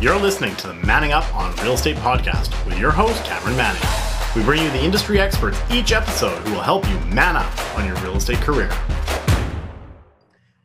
[0.00, 3.80] You're listening to the Manning Up on Real Estate podcast with your host, Cameron Manning.
[4.36, 7.86] We bring you the industry experts each episode who will help you man up on
[7.86, 8.70] your real estate career.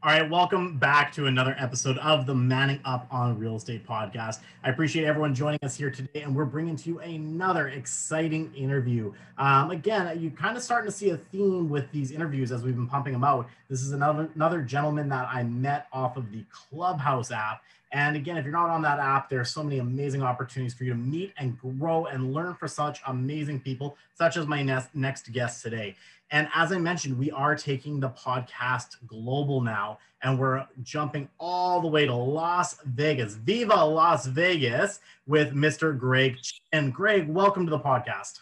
[0.02, 4.40] All right, welcome back to another episode of the Manning Up on Real Estate podcast.
[4.64, 9.14] I appreciate everyone joining us here today, and we're bringing to you another exciting interview.
[9.38, 12.76] Um, again, you're kind of starting to see a theme with these interviews as we've
[12.76, 13.48] been pumping them out.
[13.70, 17.62] This is another another gentleman that I met off of the Clubhouse app.
[17.92, 20.84] And again, if you're not on that app, there are so many amazing opportunities for
[20.84, 24.94] you to meet and grow and learn for such amazing people, such as my next,
[24.94, 25.96] next guest today.
[26.32, 31.82] And as I mentioned, we are taking the podcast global now, and we're jumping all
[31.82, 33.34] the way to Las Vegas.
[33.34, 35.98] Viva Las Vegas with Mr.
[35.98, 36.38] Greg.
[36.72, 38.40] And Greg, welcome to the podcast.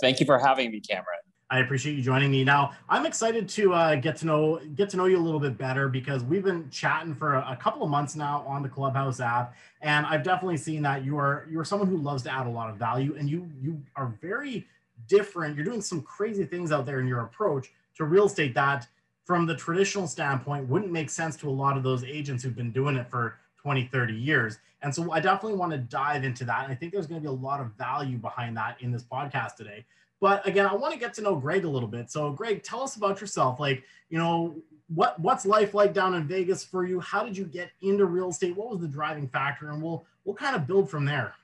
[0.00, 1.23] Thank you for having me, Cameron.
[1.50, 2.42] I appreciate you joining me.
[2.42, 5.58] Now, I'm excited to uh, get to know get to know you a little bit
[5.58, 9.20] better because we've been chatting for a, a, couple of months now on the Clubhouse
[9.20, 12.46] app, and I've definitely seen that you are you are someone who loves to add
[12.46, 14.66] a lot of value, and you you are very
[15.06, 15.54] different.
[15.54, 18.88] You're doing some crazy things out there in your approach to real estate that,
[19.24, 22.72] from the traditional standpoint, wouldn't make sense to a lot of those agents who've been
[22.72, 24.58] doing it for 20, 30 years.
[24.82, 26.64] And so I definitely want to dive into that.
[26.64, 29.02] And I think there's going to be a lot of value behind that in this
[29.02, 29.84] podcast today.
[30.20, 32.10] But again, I want to get to know Greg a little bit.
[32.10, 33.60] So, Greg, tell us about yourself.
[33.60, 34.56] Like, you know,
[34.88, 37.00] what what's life like down in Vegas for you?
[37.00, 38.56] How did you get into real estate?
[38.56, 39.70] What was the driving factor?
[39.70, 41.34] And we'll we'll kind of build from there.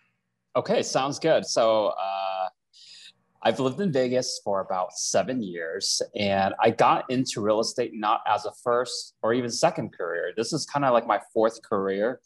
[0.57, 1.47] Okay, sounds good.
[1.47, 2.49] So, uh,
[3.43, 8.21] I've lived in Vegas for about seven years, and I got into real estate not
[8.27, 10.33] as a first or even second career.
[10.37, 12.21] This is kind of like my fourth career.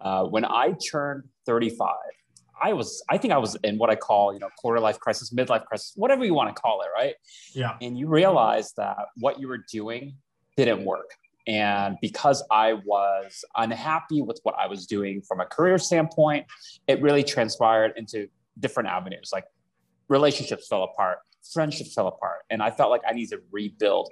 [0.00, 1.96] Uh, when I turned 35,
[2.62, 5.32] I was, I think I was in what I call, you know, quarter life crisis,
[5.32, 7.14] midlife crisis, whatever you want to call it, right?
[7.54, 7.76] Yeah.
[7.80, 10.14] And you realize that what you were doing
[10.56, 11.10] didn't work.
[11.46, 16.46] And because I was unhappy with what I was doing from a career standpoint,
[16.86, 18.28] it really transpired into
[18.60, 19.30] different avenues.
[19.32, 19.44] Like
[20.08, 21.18] relationships fell apart,
[21.52, 24.08] friendships fell apart, and I felt like I needed to rebuild.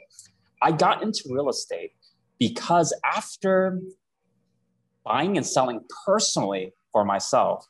[0.60, 1.92] I got into real estate
[2.38, 3.78] because after
[5.04, 7.64] buying and selling personally for myself,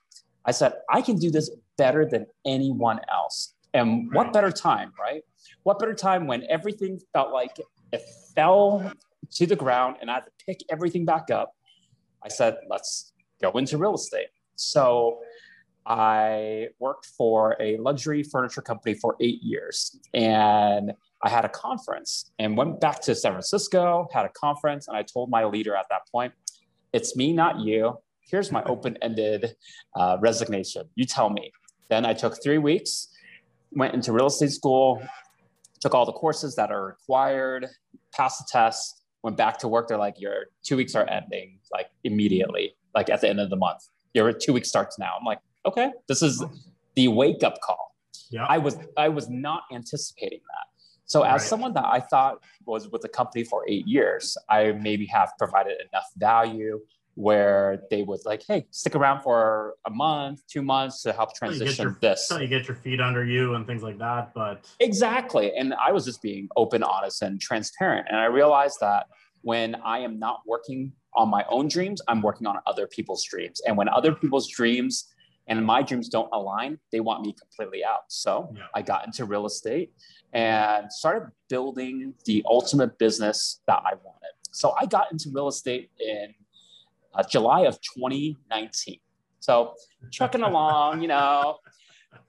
[0.45, 3.55] I said, I can do this better than anyone else.
[3.75, 5.23] And what better time, right?
[5.63, 7.59] What better time when everything felt like
[7.93, 8.03] it
[8.35, 8.93] fell
[9.33, 11.55] to the ground and I had to pick everything back up?
[12.23, 14.29] I said, let's go into real estate.
[14.57, 15.21] So
[15.87, 19.99] I worked for a luxury furniture company for eight years.
[20.15, 24.97] And I had a conference and went back to San Francisco, had a conference, and
[24.97, 26.33] I told my leader at that point,
[26.93, 27.99] it's me, not you.
[28.31, 29.57] Here's my open ended
[29.97, 30.89] uh, resignation.
[30.95, 31.53] You tell me.
[31.89, 33.09] Then I took three weeks,
[33.73, 35.03] went into real estate school,
[35.81, 37.67] took all the courses that are required,
[38.15, 39.89] passed the test, went back to work.
[39.89, 43.57] They're like, your two weeks are ending like immediately, like at the end of the
[43.57, 43.89] month.
[44.15, 45.15] Your two weeks starts now.
[45.19, 46.45] I'm like, okay, this is
[46.95, 47.95] the wake up call.
[48.31, 48.47] Yeah.
[48.49, 50.67] I was I was not anticipating that.
[51.07, 51.49] So as right.
[51.49, 55.75] someone that I thought was with the company for eight years, I maybe have provided
[55.81, 56.81] enough value
[57.15, 61.83] where they would like, hey, stick around for a month, two months to help transition
[61.83, 62.29] your, this.
[62.29, 64.33] So you get your feet under you and things like that.
[64.35, 65.53] But exactly.
[65.57, 68.07] And I was just being open, honest, and transparent.
[68.09, 69.07] And I realized that
[69.43, 73.61] when I am not working on my own dreams, I'm working on other people's dreams.
[73.67, 75.13] And when other people's dreams
[75.49, 78.05] and my dreams don't align, they want me completely out.
[78.09, 78.63] So yeah.
[78.75, 79.93] I got into real estate
[80.33, 84.31] and started building the ultimate business that I wanted.
[84.53, 86.35] So I got into real estate in
[87.15, 88.99] uh, July of 2019.
[89.41, 89.75] So
[90.13, 91.59] trucking along, you know,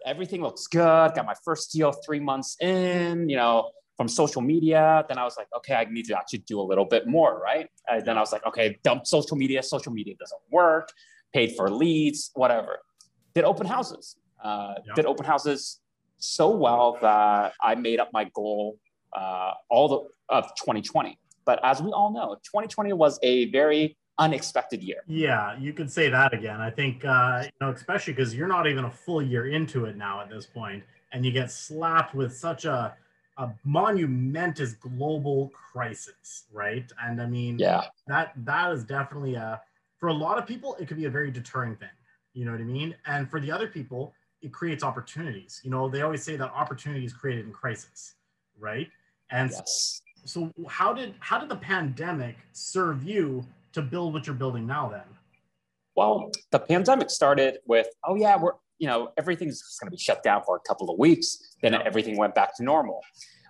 [0.06, 1.14] everything looks good.
[1.14, 5.06] Got my first deal three months in, you know, from social media.
[5.08, 7.70] Then I was like, okay, I need to actually do a little bit more, right?
[7.88, 9.62] And then I was like, okay, dump social media.
[9.62, 10.90] Social media doesn't work.
[11.34, 12.80] Paid for leads, whatever
[13.34, 14.18] did open houses.
[14.44, 14.96] Uh, yep.
[14.96, 15.80] Did open houses
[16.18, 18.78] so well that I made up my goal
[19.14, 21.18] uh, all the of 2020.
[21.46, 25.02] But as we all know, 2020 was a very unexpected year.
[25.08, 26.62] Yeah, you could say that again.
[26.62, 29.98] I think uh, you know, especially because you're not even a full year into it
[29.98, 32.96] now at this point, and you get slapped with such a
[33.38, 36.90] a monumentous global crisis, right?
[37.02, 39.62] And I mean, yeah, that that is definitely a
[40.02, 41.90] for a lot of people, it could be a very deterring thing.
[42.34, 42.96] You know what I mean?
[43.06, 45.62] And for the other people, it creates opportunities.
[45.64, 48.16] You know, they always say that opportunity is created in crisis,
[48.60, 48.90] right?
[49.30, 50.02] And yes.
[50.26, 54.66] so, so how did how did the pandemic serve you to build what you're building
[54.68, 55.04] now then?
[55.96, 60.02] Well, the pandemic started with, oh yeah, we're you know everything's just going to be
[60.02, 61.56] shut down for a couple of weeks.
[61.62, 61.84] Then yeah.
[61.86, 63.02] everything went back to normal.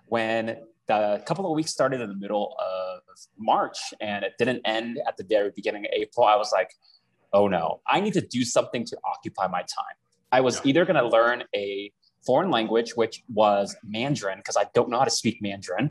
[0.06, 0.58] When
[0.88, 3.00] the couple of weeks started in the middle of
[3.38, 6.70] March and it didn't end at the very beginning of April, I was like,
[7.32, 9.96] oh no, I need to do something to occupy my time.
[10.30, 10.70] I was yeah.
[10.70, 11.92] either going to learn a
[12.26, 15.90] foreign language, which was Mandarin, because I don't know how to speak Mandarin,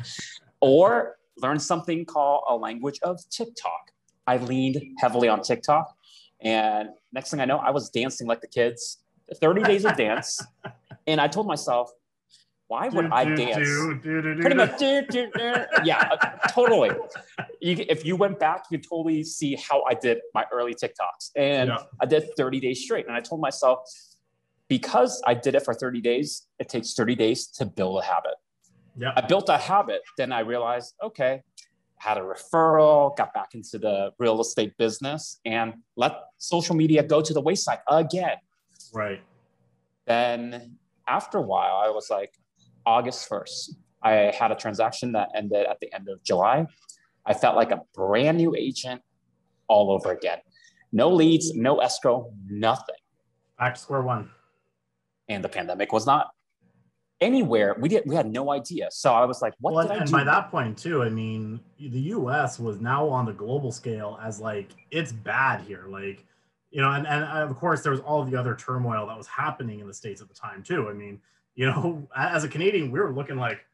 [0.60, 3.91] or learn something called a language of TikTok.
[4.32, 5.94] I leaned heavily on TikTok.
[6.42, 9.04] And next thing I know, I was dancing like the kids,
[9.36, 10.42] 30 days of dance.
[11.08, 11.90] And I told myself,
[12.68, 13.58] why would do, I do, dance?
[13.58, 14.80] Do, Pretty much,
[15.84, 16.92] yeah, uh, totally.
[17.60, 21.32] You, if you went back, you could totally see how I did my early TikToks.
[21.36, 21.78] And yeah.
[22.00, 23.08] I did 30 days straight.
[23.08, 23.80] And I told myself,
[24.68, 28.36] because I did it for 30 days, it takes 30 days to build a habit.
[28.96, 29.14] Yeah.
[29.16, 30.02] I built a habit.
[30.18, 31.42] Then I realized, okay,
[32.02, 37.22] had a referral, got back into the real estate business, and let social media go
[37.22, 38.38] to the wayside again.
[38.92, 39.22] Right.
[40.08, 40.78] Then
[41.08, 42.34] after a while, I was like,
[42.88, 46.66] August 1st, I had a transaction that ended at the end of July.
[47.28, 49.04] I felt like a brand new agent
[49.68, 50.40] all over again.
[50.92, 52.96] No leads, no escrow, nothing.
[53.60, 54.32] Back to square one.
[55.30, 56.32] And the pandemic was not
[57.22, 57.76] anywhere.
[57.80, 58.90] We did we had no idea.
[58.92, 60.12] So I was like, what well, did and I do?
[60.12, 64.40] by that point too, I mean, the US was now on the global scale as
[64.40, 65.86] like it's bad here.
[65.88, 66.26] Like,
[66.72, 69.80] you know, and, and of course there was all the other turmoil that was happening
[69.80, 70.90] in the States at the time too.
[70.90, 71.22] I mean,
[71.56, 73.66] you know, as a Canadian, we were looking like,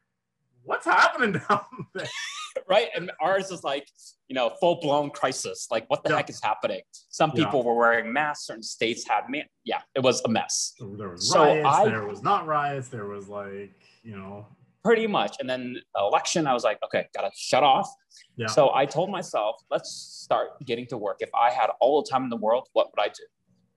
[0.68, 2.06] what's happening down there?
[2.68, 2.88] right.
[2.94, 3.88] And ours is like,
[4.28, 5.66] you know, full blown crisis.
[5.70, 6.16] Like, what the yeah.
[6.16, 6.82] heck is happening?
[6.92, 7.66] Some people yeah.
[7.66, 8.46] were wearing masks.
[8.46, 10.74] Certain states had, man, yeah, it was a mess.
[10.76, 11.66] So there was so riots.
[11.66, 12.88] I, there was not riots.
[12.88, 14.46] There was like, you know,
[14.84, 15.36] pretty much.
[15.40, 17.90] And then election, I was like, okay, gotta shut off.
[18.36, 18.46] Yeah.
[18.46, 21.16] So I told myself, let's start getting to work.
[21.20, 23.24] If I had all the time in the world, what would I do?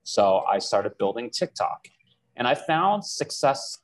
[0.04, 1.86] So I started building TikTok,
[2.36, 3.78] and I found success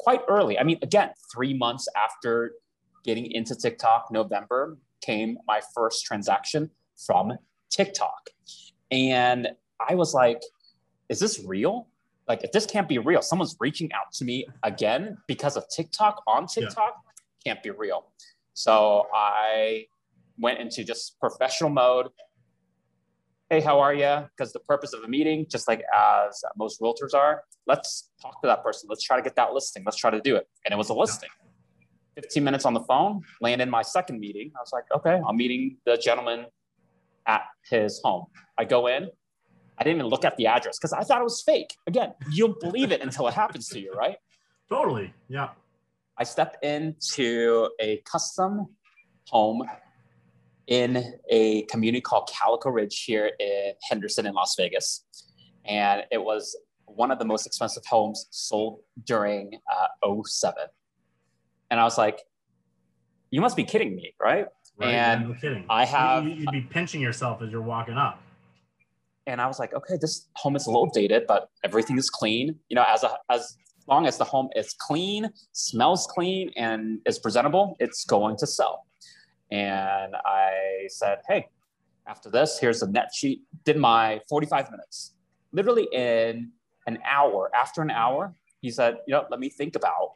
[0.00, 0.58] quite early.
[0.58, 2.52] I mean, again, three months after
[3.04, 6.70] getting into TikTok, November came my first transaction
[7.06, 7.32] from
[7.70, 8.30] TikTok.
[8.90, 9.48] And
[9.88, 10.42] I was like,
[11.08, 11.88] is this real?
[12.28, 16.22] Like, if this can't be real, someone's reaching out to me again because of TikTok
[16.26, 17.52] on TikTok, yeah.
[17.52, 18.06] can't be real.
[18.54, 19.86] So I
[20.38, 22.08] went into just professional mode.
[23.52, 24.28] Hey, how are you?
[24.36, 28.46] Because the purpose of a meeting, just like as most realtors are, let's talk to
[28.46, 28.88] that person.
[28.88, 29.82] Let's try to get that listing.
[29.84, 30.46] Let's try to do it.
[30.64, 31.30] And it was a listing.
[32.14, 34.52] 15 minutes on the phone, land in my second meeting.
[34.56, 36.46] I was like, okay, I'm meeting the gentleman
[37.26, 38.26] at his home.
[38.56, 39.08] I go in.
[39.78, 41.74] I didn't even look at the address because I thought it was fake.
[41.88, 44.18] Again, you don't believe it until it happens to you, right?
[44.68, 45.12] Totally.
[45.28, 45.48] Yeah.
[46.16, 48.68] I step into a custom
[49.26, 49.64] home
[50.66, 55.04] in a community called Calico Ridge here in Henderson in Las Vegas.
[55.64, 60.64] And it was one of the most expensive homes sold during uh, 07.
[61.70, 62.20] And I was like,
[63.30, 64.46] you must be kidding me, right?
[64.76, 65.64] right and no kidding.
[65.68, 66.24] I have.
[66.24, 68.20] You'd be pinching yourself as you're walking up.
[69.26, 72.56] And I was like, okay, this home is a little dated, but everything is clean.
[72.68, 77.18] You know, as a, as long as the home is clean, smells clean, and is
[77.18, 78.86] presentable, it's going to sell.
[79.50, 81.48] And I said, hey,
[82.06, 83.42] after this, here's the net sheet.
[83.64, 85.14] Did my 45 minutes.
[85.52, 86.50] Literally in
[86.86, 90.14] an hour, after an hour, he said, you know, let me think about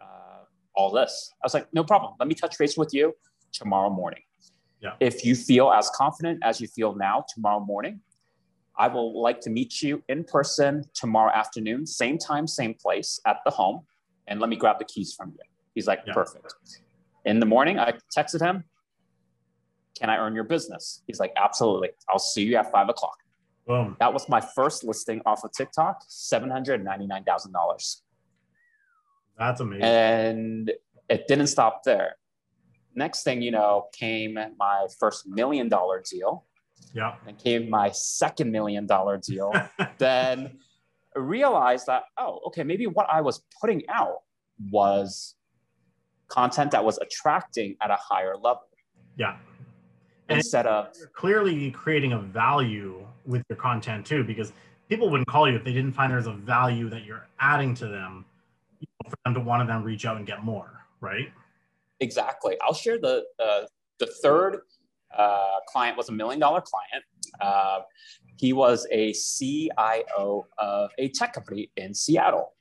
[0.00, 0.44] uh,
[0.74, 1.32] all this.
[1.42, 2.14] I was like, no problem.
[2.18, 3.14] Let me touch base with you
[3.52, 4.22] tomorrow morning.
[4.80, 4.92] Yeah.
[5.00, 8.00] If you feel as confident as you feel now tomorrow morning,
[8.78, 13.38] I will like to meet you in person tomorrow afternoon, same time, same place at
[13.44, 13.86] the home,
[14.26, 15.38] and let me grab the keys from you.
[15.74, 16.12] He's like, yeah.
[16.12, 16.54] perfect.
[17.26, 18.64] In the morning, I texted him,
[19.98, 21.02] can I earn your business?
[21.06, 21.90] He's like, absolutely.
[22.08, 23.18] I'll see you at five o'clock.
[23.66, 23.96] Boom.
[23.98, 27.96] That was my first listing off of TikTok, $799,000.
[29.36, 29.82] That's amazing.
[29.84, 30.72] And
[31.08, 32.14] it didn't stop there.
[32.94, 36.44] Next thing you know, came my first million dollar deal.
[36.94, 37.16] Yeah.
[37.24, 39.52] Then came my second million dollar deal.
[39.98, 40.58] then
[41.16, 44.22] realized that, oh, okay, maybe what I was putting out
[44.70, 45.35] was
[46.28, 48.68] content that was attracting at a higher level.
[49.16, 49.36] Yeah.
[50.28, 54.52] And instead of clearly creating a value with your content too, because
[54.88, 57.86] people wouldn't call you if they didn't find there's a value that you're adding to
[57.86, 58.24] them
[58.80, 61.32] you know, for them to want to then reach out and get more, right?
[62.00, 62.56] Exactly.
[62.62, 63.62] I'll share the uh,
[63.98, 64.60] the third
[65.16, 67.04] uh, client was a million dollar client.
[67.40, 67.80] Uh,
[68.36, 72.52] he was a CIO of a tech company in Seattle.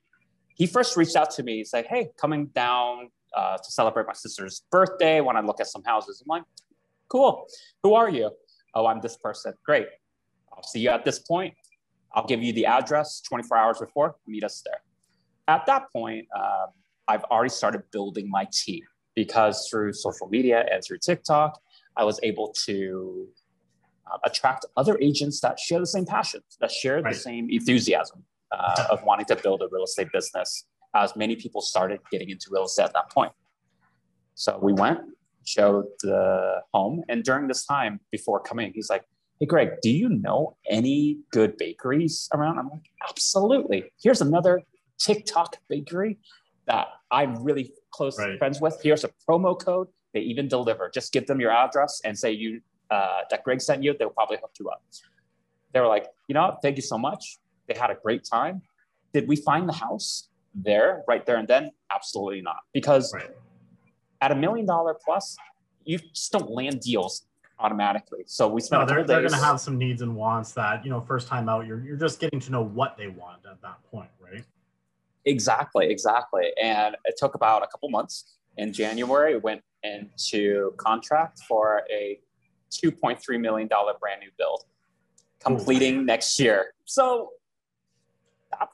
[0.55, 4.63] He first reached out to me, said, "Hey, coming down uh, to celebrate my sister's
[4.71, 5.21] birthday.
[5.21, 6.43] Want to look at some houses?" I'm like,
[7.09, 7.47] "Cool.
[7.83, 8.31] Who are you?"
[8.73, 9.87] "Oh, I'm this person." "Great.
[10.53, 11.53] I'll see you at this point.
[12.13, 14.15] I'll give you the address 24 hours before.
[14.25, 14.81] Meet us there.
[15.47, 16.67] At that point, um,
[17.07, 18.81] I've already started building my team
[19.15, 21.59] because through social media and through TikTok,
[21.97, 23.27] I was able to
[24.11, 27.13] uh, attract other agents that share the same passion, that share right.
[27.13, 30.65] the same enthusiasm uh, of wanting to build a real estate business,
[30.95, 33.31] as many people started getting into real estate at that point.
[34.33, 34.99] So we went,
[35.45, 39.03] showed the home, and during this time before coming, he's like,
[39.39, 43.91] "Hey, Greg, do you know any good bakeries around?" I'm like, "Absolutely.
[44.01, 44.63] Here's another
[44.97, 46.17] TikTok bakery
[46.65, 48.37] that I'm really close right.
[48.39, 48.79] friends with.
[48.81, 49.87] Here's a promo code.
[50.13, 50.89] They even deliver.
[50.89, 53.95] Just give them your address and say you uh, that Greg sent you.
[53.97, 54.81] They'll probably hook you up.
[55.73, 57.37] They were like, you know, thank you so much.
[57.67, 58.61] They had a great time.
[59.13, 61.71] Did we find the house there, right there and then?
[61.93, 62.57] Absolutely not.
[62.73, 63.29] Because right.
[64.21, 65.35] at a million dollar plus,
[65.83, 67.25] you just don't land deals
[67.59, 68.23] automatically.
[68.25, 68.81] So we spent.
[68.81, 71.49] No, they're, they're going to have some needs and wants that you know first time
[71.49, 71.65] out.
[71.65, 74.43] You're you're just getting to know what they want at that point, right?
[75.25, 76.51] Exactly, exactly.
[76.61, 78.37] And it took about a couple months.
[78.57, 82.19] In January, went into contract for a
[82.71, 84.63] $2.3 million brand new build,
[85.39, 86.05] completing Ooh.
[86.05, 86.73] next year.
[86.85, 87.31] So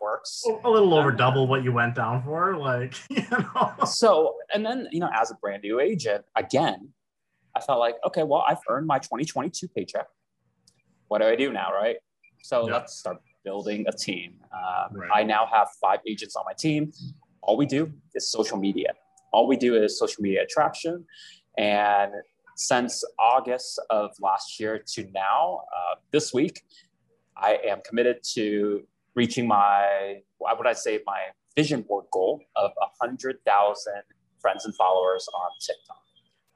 [0.01, 0.43] works.
[0.63, 3.73] A little over double what you went down for, like you know.
[3.85, 6.89] So, and then you know, as a brand new agent, again,
[7.55, 10.07] I felt like, okay, well, I've earned my 2022 paycheck.
[11.07, 11.97] What do I do now, right?
[12.41, 12.73] So yeah.
[12.73, 14.35] let's start building a team.
[14.53, 15.09] Um, right.
[15.13, 16.91] I now have five agents on my team.
[17.41, 18.93] All we do is social media.
[19.33, 21.05] All we do is social media attraction.
[21.57, 22.11] And
[22.55, 26.61] since August of last year to now, uh, this week,
[27.35, 28.83] I am committed to
[29.15, 31.21] reaching my, what would I say, my
[31.55, 33.93] vision board goal of 100,000
[34.39, 35.97] friends and followers on TikTok.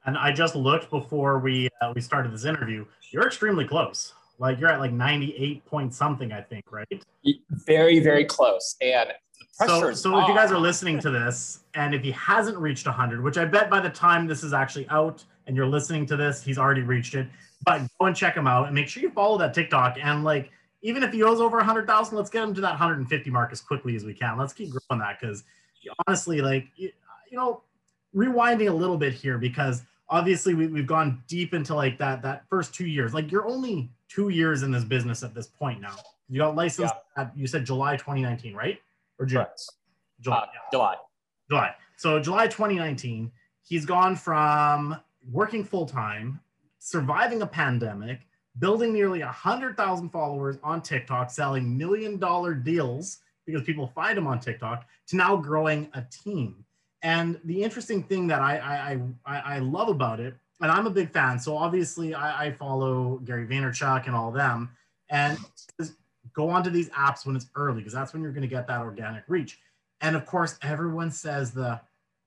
[0.06, 2.86] And I just looked before we uh, we started this interview.
[3.10, 4.14] You're extremely close.
[4.38, 7.04] Like you're at like 98 point something, I think, right?
[7.50, 8.76] Very, very close.
[8.80, 9.12] And
[9.52, 13.22] so, so if you guys are listening to this, and if he hasn't reached 100,
[13.22, 16.42] which I bet by the time this is actually out and you're listening to this,
[16.42, 17.26] he's already reached it.
[17.64, 19.96] But go and check him out and make sure you follow that TikTok.
[20.00, 20.50] And like,
[20.86, 23.96] even if he owes over 100,000, let's get him to that 150 mark as quickly
[23.96, 24.38] as we can.
[24.38, 25.42] Let's keep growing that because
[26.06, 26.92] honestly, like, you,
[27.28, 27.64] you know,
[28.14, 32.44] rewinding a little bit here because obviously we, we've gone deep into like that that
[32.48, 33.12] first two years.
[33.12, 35.96] Like, you're only two years in this business at this point now.
[36.28, 37.24] You got licensed yeah.
[37.24, 38.78] at, you said July 2019, right?
[39.18, 39.44] Or June?
[40.20, 40.36] July.
[40.36, 40.60] Uh, yeah.
[40.70, 40.94] July.
[41.50, 41.74] July.
[41.96, 43.32] So July 2019,
[43.64, 44.96] he's gone from
[45.32, 46.38] working full time,
[46.78, 48.20] surviving a pandemic,
[48.58, 54.40] building nearly 100,000 followers on TikTok, selling million dollar deals because people find him on
[54.40, 56.64] TikTok, to now growing a team.
[57.02, 60.90] And the interesting thing that I, I, I, I love about it and I'm a
[60.90, 61.38] big fan.
[61.38, 64.70] So obviously, I, I follow Gary Vaynerchuk and all them,
[65.10, 65.38] and
[66.32, 68.80] go onto these apps when it's early because that's when you're going to get that
[68.80, 69.58] organic reach.
[70.00, 71.80] And of course, everyone says the,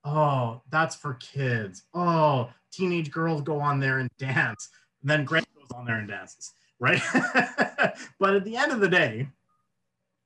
[0.03, 1.83] oh, that's for kids.
[1.93, 4.69] Oh, teenage girls go on there and dance.
[5.01, 7.01] And then Greg goes on there and dances, right?
[8.19, 9.27] but at the end of the day,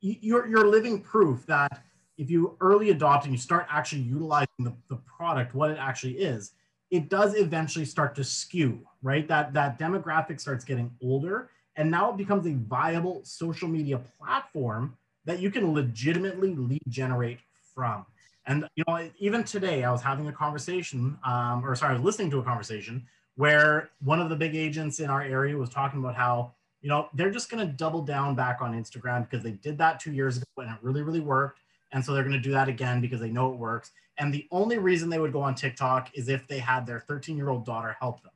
[0.00, 1.82] you're you're living proof that
[2.18, 6.18] if you early adopt and you start actually utilizing the, the product, what it actually
[6.18, 6.52] is,
[6.90, 9.26] it does eventually start to skew, right?
[9.28, 14.96] That that demographic starts getting older, and now it becomes a viable social media platform
[15.24, 17.38] that you can legitimately lead generate
[17.74, 18.04] from.
[18.46, 22.04] And you know, even today, I was having a conversation, um, or sorry, I was
[22.04, 23.06] listening to a conversation
[23.36, 27.08] where one of the big agents in our area was talking about how you know
[27.14, 30.36] they're just going to double down back on Instagram because they did that two years
[30.36, 31.60] ago and it really, really worked.
[31.92, 33.92] And so they're going to do that again because they know it works.
[34.18, 37.36] And the only reason they would go on TikTok is if they had their 13
[37.36, 38.32] year old daughter help them.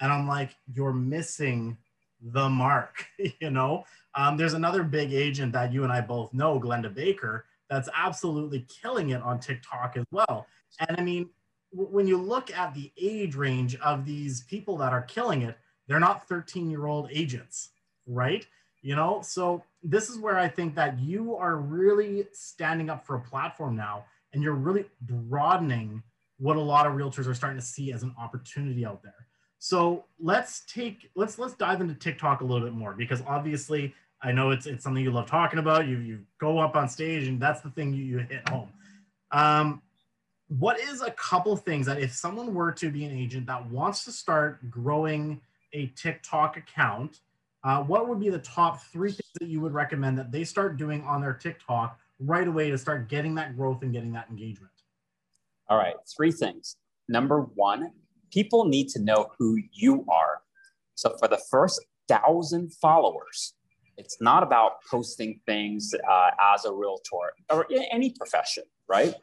[0.00, 1.76] And I'm like, you're missing
[2.20, 3.06] the mark,
[3.40, 3.84] you know?
[4.14, 8.66] Um, there's another big agent that you and I both know, Glennda Baker, that's absolutely
[8.68, 10.46] killing it on TikTok as well.
[10.80, 11.30] And I mean,
[11.72, 15.56] when you look at the age range of these people that are killing it,
[15.88, 17.70] they're not 13 year old agents,
[18.06, 18.46] right?
[18.82, 23.16] You know, so this is where I think that you are really standing up for
[23.16, 26.02] a platform now and you're really broadening
[26.38, 29.26] what a lot of realtors are starting to see as an opportunity out there.
[29.58, 34.32] So let's take let's let's dive into TikTok a little bit more because obviously I
[34.32, 35.86] know it's it's something you love talking about.
[35.86, 38.68] You you go up on stage and that's the thing you, you hit home.
[39.30, 39.82] Um,
[40.58, 44.04] what is a couple things that if someone were to be an agent that wants
[44.04, 45.40] to start growing
[45.72, 47.20] a TikTok account
[47.64, 50.76] uh, what would be the top three things that you would recommend that they start
[50.76, 54.72] doing on their TikTok right away to start getting that growth and getting that engagement?
[55.68, 56.76] All right, three things.
[57.08, 57.92] Number one,
[58.32, 60.42] people need to know who you are.
[60.96, 63.54] So for the first thousand followers,
[63.96, 69.14] it's not about posting things uh, as a realtor or in any profession, right?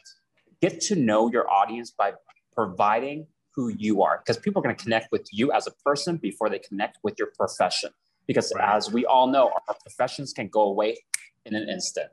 [0.61, 2.13] Get to know your audience by
[2.53, 6.17] providing who you are because people are going to connect with you as a person
[6.17, 7.91] before they connect with your profession.
[8.27, 8.75] Because right.
[8.75, 10.97] as we all know, our professions can go away
[11.45, 12.09] in an instant.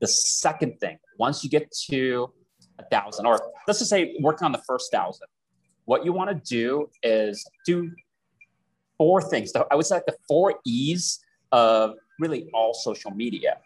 [0.00, 2.30] The second thing, once you get to
[2.78, 5.28] a thousand, or let's just say working on the first thousand,
[5.86, 7.90] what you want to do is do
[8.98, 9.52] four things.
[9.70, 11.20] I would say like the four E's
[11.52, 13.58] of really all social media.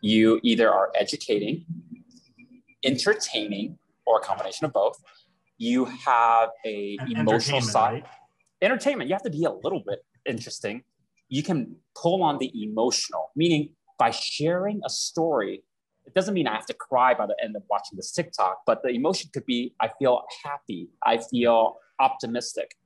[0.00, 1.64] You either are educating,
[2.86, 5.02] entertaining, or a combination of both.
[5.58, 7.92] You have a emotional side.
[7.92, 8.04] Right?
[8.62, 9.08] Entertainment.
[9.08, 10.84] You have to be a little bit interesting.
[11.28, 15.62] You can pull on the emotional, meaning by sharing a story,
[16.06, 18.82] it doesn't mean I have to cry by the end of watching this TikTok, but
[18.82, 22.76] the emotion could be I feel happy, I feel optimistic.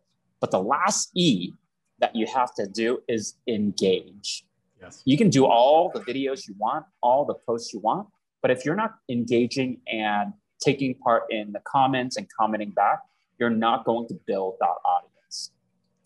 [0.41, 1.53] But the last E
[1.99, 4.45] that you have to do is engage.
[4.81, 5.03] Yes.
[5.05, 8.09] You can do all the videos you want, all the posts you want,
[8.43, 13.01] but if you're not engaging and taking part in the comments and commenting back,
[13.39, 15.53] you're not going to build that audience.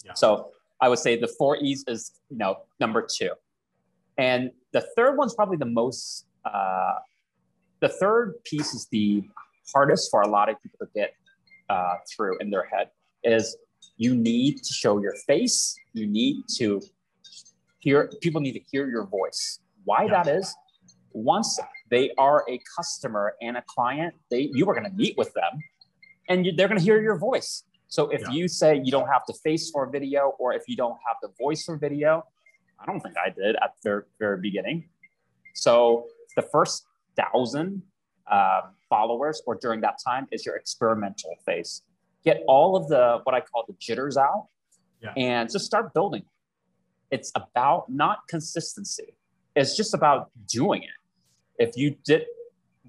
[0.05, 0.15] Yeah.
[0.15, 0.51] So
[0.81, 3.31] I would say the four E's is you know number two,
[4.19, 6.27] and the third one's probably the most.
[6.45, 6.95] Uh,
[7.81, 9.23] the third piece is the
[9.73, 11.15] hardest for a lot of people to get
[11.69, 12.91] uh, through in their head
[13.23, 13.57] is
[13.97, 15.75] you need to show your face.
[15.93, 16.81] You need to
[17.81, 18.11] hear.
[18.21, 19.61] People need to hear your voice.
[19.85, 20.23] Why yeah.
[20.23, 20.55] that is?
[21.13, 21.59] Once
[21.91, 25.61] they are a customer and a client, they you are going to meet with them,
[26.29, 27.65] and you, they're going to hear your voice.
[27.89, 28.31] So if yeah.
[28.31, 31.29] you say you don't have the face for video, or if you don't have the
[31.39, 32.27] voice for video,
[32.81, 34.89] I don't think I did at the very, very beginning.
[35.55, 36.87] So the first
[37.17, 37.83] thousand
[38.27, 41.83] uh, followers, or during that time, is your experimental phase.
[42.25, 44.49] Get all of the what I call the jitters out,
[45.03, 45.13] yeah.
[45.17, 46.25] and just start building.
[47.11, 49.15] It's about not consistency.
[49.55, 50.91] It's just about doing it.
[51.59, 52.27] If you did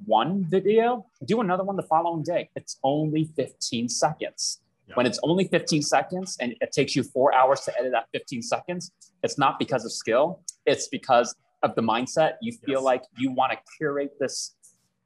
[0.05, 2.49] one video, do another one the following day.
[2.55, 4.61] It's only 15 seconds.
[4.87, 4.95] Yeah.
[4.95, 8.41] When it's only 15 seconds and it takes you four hours to edit that 15
[8.41, 8.91] seconds,
[9.23, 10.41] it's not because of skill.
[10.65, 12.33] It's because of the mindset.
[12.41, 12.83] You feel yes.
[12.83, 14.55] like you want to curate this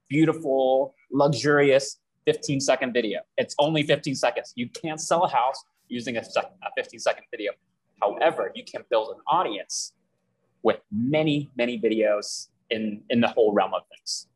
[0.10, 3.22] beautiful, luxurious 15 second video.
[3.38, 4.54] It's only 15 seconds.
[4.56, 7.52] You can't sell a house using a, sec- a 15 second video.
[8.02, 9.94] However, you can build an audience
[10.64, 14.28] with many, many videos in in the whole realm of things.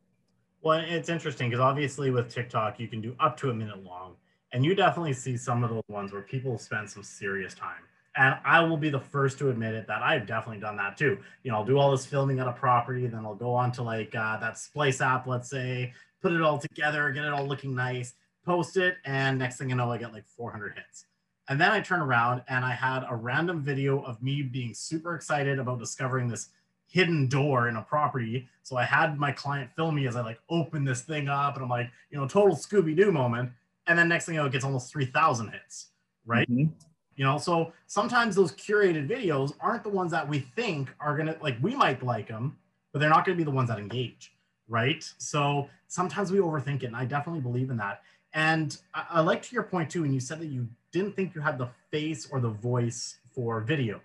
[0.62, 4.16] Well, it's interesting because obviously with TikTok you can do up to a minute long,
[4.52, 7.84] and you definitely see some of those ones where people spend some serious time.
[8.16, 11.18] And I will be the first to admit it that I've definitely done that too.
[11.44, 13.84] You know, I'll do all this filming at a property, then I'll go on to
[13.84, 17.74] like uh, that Splice app, let's say, put it all together, get it all looking
[17.76, 18.14] nice,
[18.46, 21.06] post it, and next thing you know, I get like 400 hits.
[21.50, 25.16] And then I turn around and I had a random video of me being super
[25.16, 26.50] excited about discovering this
[26.94, 28.48] hidden door in a property.
[28.62, 31.64] So I had my client film me as I like open this thing up and
[31.64, 33.50] I'm like, you know, total Scooby Doo moment.
[33.88, 35.88] And then next thing you know, it gets almost 3,000 hits,
[36.28, 36.48] right?
[36.48, 36.72] Mm-hmm.
[37.16, 41.28] You know, so sometimes those curated videos aren't the ones that we think are going
[41.28, 42.58] to, like, we might like them,
[42.92, 44.32] but they're not going to be the ones that engage,
[44.68, 45.04] right?
[45.18, 46.88] So sometimes we overthink it.
[46.88, 48.04] And I definitely believe in that.
[48.34, 51.34] And I, I like to your point too, and you said that you didn't think
[51.34, 54.00] you had the face or the voice for video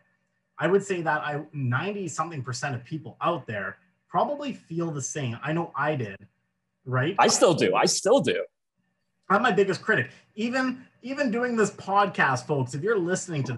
[0.58, 5.02] I would say that I 90 something percent of people out there probably feel the
[5.02, 5.38] same.
[5.42, 6.26] I know I did,
[6.84, 7.14] right?
[7.18, 7.74] I still do.
[7.74, 8.44] I still do.
[9.28, 10.10] I'm my biggest critic.
[10.34, 13.56] Even even doing this podcast, folks, if you're listening to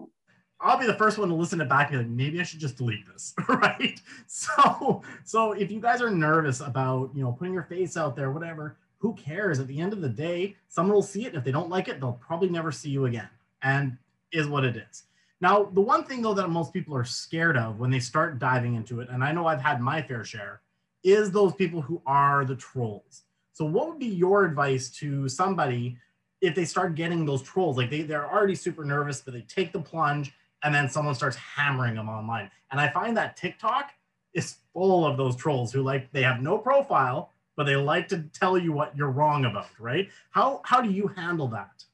[0.63, 2.61] I'll be the first one to listen to back and be like, maybe I should
[2.61, 3.99] just delete this, right?
[4.27, 8.31] So, so if you guys are nervous about, you know, putting your face out there,
[8.31, 9.59] whatever, who cares?
[9.59, 11.35] At the end of the day, someone will see it.
[11.35, 13.29] If they don't like it, they'll probably never see you again.
[13.63, 13.97] And
[14.33, 15.05] is what it is.
[15.41, 18.75] Now, the one thing though that most people are scared of when they start diving
[18.75, 20.61] into it, and I know I've had my fair share,
[21.03, 23.23] is those people who are the trolls.
[23.55, 25.97] So, what would be your advice to somebody
[26.41, 27.77] if they start getting those trolls?
[27.77, 31.37] Like they, they're already super nervous, but they take the plunge and then someone starts
[31.37, 32.51] hammering them online.
[32.71, 33.93] And I find that TikTok
[34.35, 38.25] is full of those trolls who like they have no profile, but they like to
[38.33, 40.11] tell you what you're wrong about, right?
[40.31, 41.85] How how do you handle that?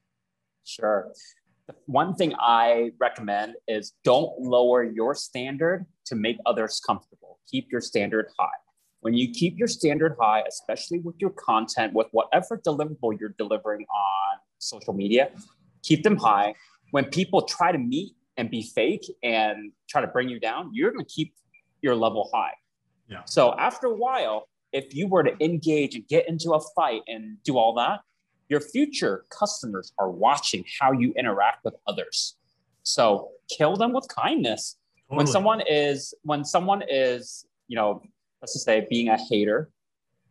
[0.64, 1.12] Sure
[1.86, 7.40] one thing I recommend is don't lower your standard to make others comfortable.
[7.50, 8.48] Keep your standard high.
[9.00, 13.82] When you keep your standard high, especially with your content, with whatever deliverable you're delivering
[13.82, 15.30] on social media,
[15.82, 16.54] keep them high.
[16.90, 20.90] When people try to meet and be fake and try to bring you down, you're
[20.90, 21.34] going to keep
[21.82, 22.54] your level high.
[23.08, 23.22] Yeah.
[23.26, 27.38] So after a while, if you were to engage and get into a fight and
[27.44, 28.00] do all that,
[28.48, 32.36] your future customers are watching how you interact with others.
[32.82, 34.76] So kill them with kindness.
[35.08, 35.16] Totally.
[35.18, 38.02] When someone is when someone is, you know,
[38.40, 39.70] let's just say being a hater,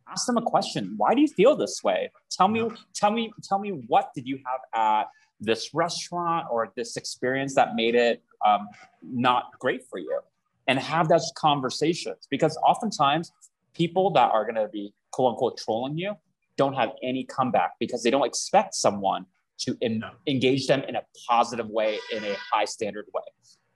[0.09, 0.93] ask them a question.
[0.97, 2.11] Why do you feel this way?
[2.31, 5.07] Tell me, tell me, tell me what did you have at
[5.39, 8.67] this restaurant or this experience that made it um,
[9.01, 10.19] not great for you?
[10.67, 13.31] And have those conversations because oftentimes
[13.73, 16.15] people that are going to be quote unquote trolling you
[16.57, 19.25] don't have any comeback because they don't expect someone
[19.59, 23.23] to in, engage them in a positive way, in a high standard way.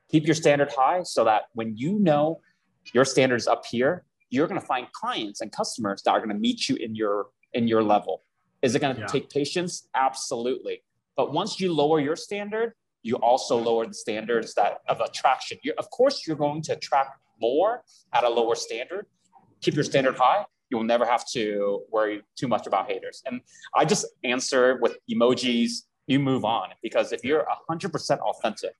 [0.09, 2.41] Keep your standard high so that when you know
[2.93, 6.35] your standards up here, you're going to find clients and customers that are going to
[6.35, 8.23] meet you in your in your level.
[8.61, 9.07] Is it going to yeah.
[9.07, 9.87] take patience?
[9.95, 10.83] Absolutely.
[11.15, 15.57] But once you lower your standard, you also lower the standards that of attraction.
[15.63, 19.05] You're, of course, you're going to attract more at a lower standard.
[19.61, 20.45] Keep your standard high.
[20.69, 23.21] You will never have to worry too much about haters.
[23.25, 23.41] And
[23.75, 25.71] I just answer with emojis.
[26.07, 26.69] You move on.
[26.81, 28.73] Because if you're 100% authentic,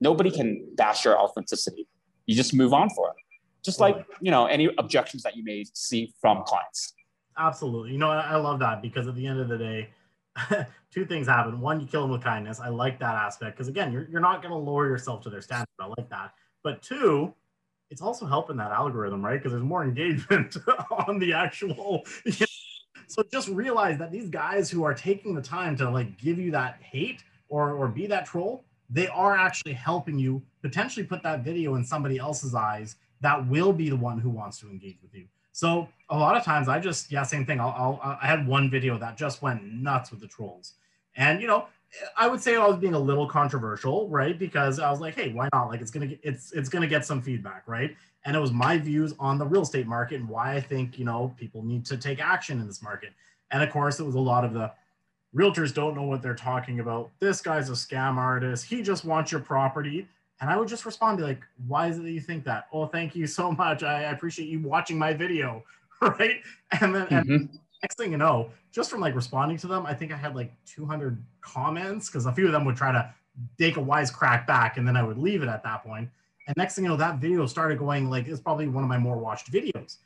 [0.00, 1.88] nobody can bash your authenticity.
[2.26, 3.16] You just move on for it.
[3.64, 6.92] Just like you know any objections that you may see from clients.
[7.38, 7.92] Absolutely.
[7.92, 9.88] You know i love that because at the end of the day
[10.92, 11.60] two things happen.
[11.60, 12.60] One you kill them with kindness.
[12.60, 13.56] I like that aspect.
[13.56, 15.66] Because again you're, you're not going to lower yourself to their standard.
[15.80, 16.34] I like that.
[16.62, 17.34] But two
[17.90, 20.56] it's also helping that algorithm right because there's more engagement
[21.08, 22.46] on the actual you know?
[23.06, 26.50] so just realize that these guys who are taking the time to like give you
[26.50, 31.40] that hate or or be that troll they are actually helping you potentially put that
[31.40, 35.14] video in somebody else's eyes that will be the one who wants to engage with
[35.14, 35.26] you.
[35.52, 37.58] So a lot of times I just, yeah, same thing.
[37.58, 40.74] I'll, I'll, i had one video that just went nuts with the trolls.
[41.16, 41.66] And, you know,
[42.16, 44.38] I would say I was being a little controversial, right?
[44.38, 45.68] Because I was like, hey, why not?
[45.68, 47.96] Like it's to get, it's, it's to get some feedback, right?
[48.24, 51.04] And it was my views on the real estate market and why I think, you
[51.04, 53.12] know, people need to take action in this market.
[53.50, 54.72] And of course, it was a lot of the
[55.34, 57.10] realtors don't know what they're talking about.
[57.20, 58.64] This guy's a scam artist.
[58.64, 60.08] He just wants your property.
[60.40, 62.66] And I would just respond, be like, why is it that you think that?
[62.72, 63.82] Oh, thank you so much.
[63.82, 65.64] I, appreciate you watching my video.
[66.00, 66.42] Right.
[66.82, 67.32] And then mm-hmm.
[67.32, 70.34] and next thing you know, just from like responding to them, I think I had
[70.34, 73.12] like 200 comments because a few of them would try to
[73.58, 76.08] take a wise crack back and then I would leave it at that point.
[76.46, 78.96] And next thing you know, that video started going like it's probably one of my
[78.96, 79.98] more watched videos.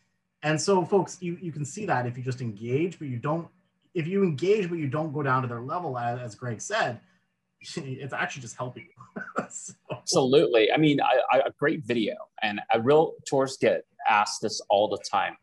[0.43, 3.47] And so folks, you, you can see that if you just engage, but you don't,
[3.95, 6.99] if you engage, but you don't go down to their level, as, as Greg said,
[7.77, 9.23] it's actually just helping you.
[9.51, 9.73] so.
[9.93, 10.73] Absolutely.
[10.73, 14.89] I mean, I, I, a great video, and a real tours get asked this all
[14.89, 15.37] the time.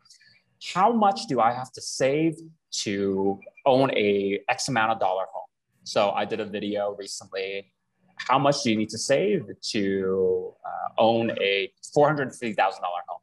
[0.74, 2.36] How much do I have to save
[2.82, 5.46] to own a X amount of dollar home?
[5.84, 7.72] So I did a video recently.
[8.16, 12.82] How much do you need to save to uh, own a four hundred fifty thousand
[12.82, 13.20] dollar home?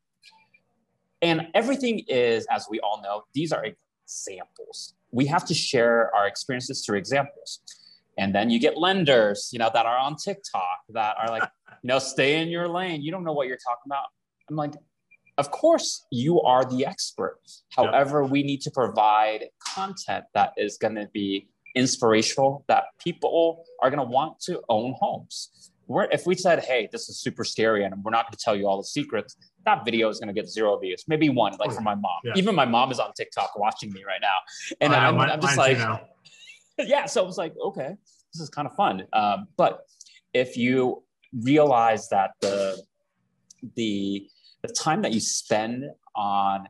[1.22, 4.93] And everything is, as we all know, these are examples.
[5.12, 7.62] We have to share our experiences through examples.
[8.17, 11.43] And then you get lenders, you know, that are on TikTok that are like,
[11.82, 13.02] you know, stay in your lane.
[13.02, 14.06] You don't know what you're talking about.
[14.50, 14.74] I'm like,
[15.38, 17.39] of course you are the expert.
[17.69, 18.32] However, yep.
[18.32, 24.04] we need to provide content that is going to be inspirational, that people are going
[24.04, 25.72] to want to own homes.
[25.88, 28.56] We're, if we said, hey, this is super scary and we're not going to tell
[28.56, 31.72] you all the secrets, that video is going to get zero views, maybe one, like
[31.72, 32.19] oh, from my mom.
[32.24, 32.34] Yeah.
[32.36, 34.38] Even my mom is on TikTok watching me right now.
[34.80, 35.78] And I'm, I'm, just like,
[36.78, 37.96] yeah, so I was like, okay,
[38.34, 39.06] this is kind of fun.
[39.13, 39.82] Um, but
[40.34, 41.04] if you
[41.41, 42.82] realize that the
[43.76, 44.28] the
[44.63, 46.67] the time that you spend on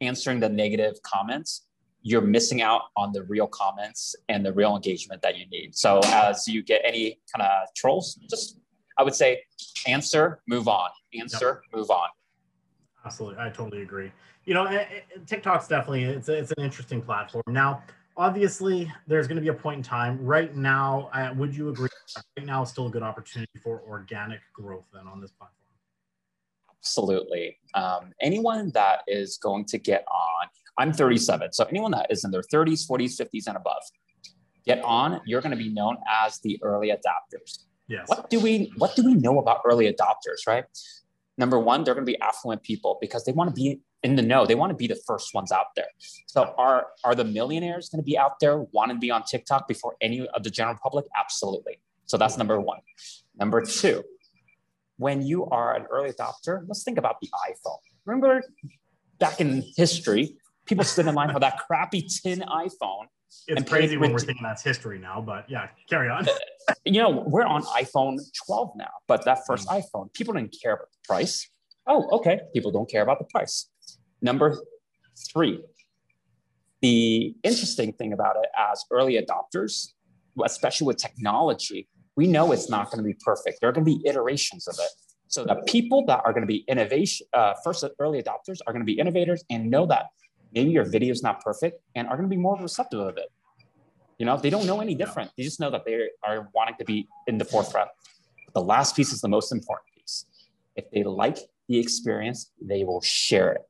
[0.00, 1.66] answering the negative comments,
[2.02, 5.74] you're missing out on the real comments and the real engagement that you need.
[5.74, 8.58] So as you get any kind of trolls, just
[8.98, 9.42] I would say
[9.86, 11.80] answer, move on, answer, yep.
[11.80, 12.08] move on.
[13.04, 14.12] Absolutely, I totally agree.
[14.44, 17.42] You know, eh, eh, TikTok's definitely it's a, it's an interesting platform.
[17.48, 17.82] Now,
[18.16, 21.88] obviously there's going to be a point in time right now uh, would you agree
[22.36, 25.63] right now is still a good opportunity for organic growth then on this platform
[26.84, 30.46] absolutely um, anyone that is going to get on
[30.78, 33.82] i'm 37 so anyone that is in their 30s 40s 50s and above
[34.66, 38.72] get on you're going to be known as the early adopters yes what do we
[38.76, 40.64] what do we know about early adopters right
[41.38, 44.22] number one they're going to be affluent people because they want to be in the
[44.22, 44.44] know.
[44.44, 45.86] They want to be the first ones out there.
[46.26, 49.66] So are are the millionaires going to be out there wanting to be on TikTok
[49.66, 51.06] before any of the general public?
[51.18, 51.80] Absolutely.
[52.04, 52.80] So that's number one.
[53.36, 54.04] Number two,
[54.96, 57.78] when you are an early adopter, let's think about the iPhone.
[58.04, 58.42] Remember
[59.18, 63.06] back in history, people stood in line for that crappy tin iPhone.
[63.48, 66.26] It's crazy when we're thinking that's history now, but yeah, carry on.
[66.84, 69.82] you know, we're on iPhone 12 now, but that first mm.
[69.82, 71.48] iPhone, people didn't care about the price.
[71.86, 72.40] Oh, okay.
[72.54, 73.68] People don't care about the price.
[74.22, 74.56] Number
[75.32, 75.62] three,
[76.80, 79.92] the interesting thing about it as early adopters,
[80.44, 83.60] especially with technology, we know it's not going to be perfect.
[83.60, 84.90] There are going to be iterations of it.
[85.26, 88.82] So the people that are going to be innovation, uh, first early adopters are going
[88.82, 90.06] to be innovators and know that
[90.52, 93.32] maybe your video is not perfect and are going to be more receptive of it.
[94.18, 95.32] You know, they don't know any different.
[95.36, 97.90] They just know that they are wanting to be in the forefront.
[98.54, 100.26] The last piece is the most important piece.
[100.76, 103.62] If they like the experience, they will share it.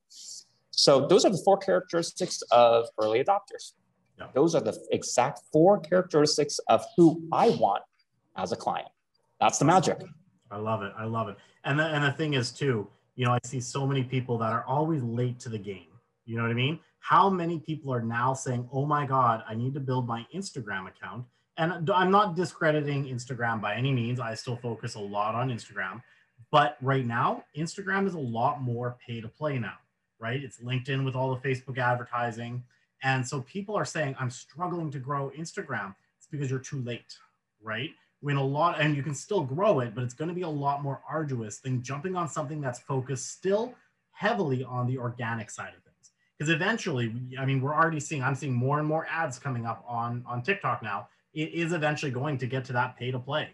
[0.70, 3.72] So those are the four characteristics of early adopters.
[4.18, 4.26] Yeah.
[4.35, 7.83] Those are the exact four characteristics of who I want
[8.36, 8.88] as a client.
[9.40, 10.02] That's the magic.
[10.50, 10.92] I love it.
[10.96, 11.36] I love it.
[11.64, 14.52] And the, and the thing is too, you know, I see so many people that
[14.52, 15.86] are always late to the game.
[16.26, 16.80] You know what I mean?
[17.00, 20.88] How many people are now saying, "Oh my God, I need to build my Instagram
[20.88, 21.26] account."
[21.58, 24.20] And I'm not discrediting Instagram by any means.
[24.20, 26.02] I still focus a lot on Instagram,
[26.50, 29.74] but right now, Instagram is a lot more pay to play now,
[30.18, 30.42] right?
[30.42, 32.64] It's LinkedIn with all the Facebook advertising.
[33.02, 35.94] And so people are saying, I'm struggling to grow Instagram.
[36.16, 37.18] It's because you're too late,
[37.62, 37.90] right?
[38.24, 40.48] When a lot, and you can still grow it, but it's going to be a
[40.48, 43.74] lot more arduous than jumping on something that's focused still
[44.12, 46.12] heavily on the organic side of things.
[46.38, 49.84] Because eventually, I mean, we're already seeing, I'm seeing more and more ads coming up
[49.87, 51.08] on, on TikTok now.
[51.34, 53.50] It is eventually going to get to that pay to play.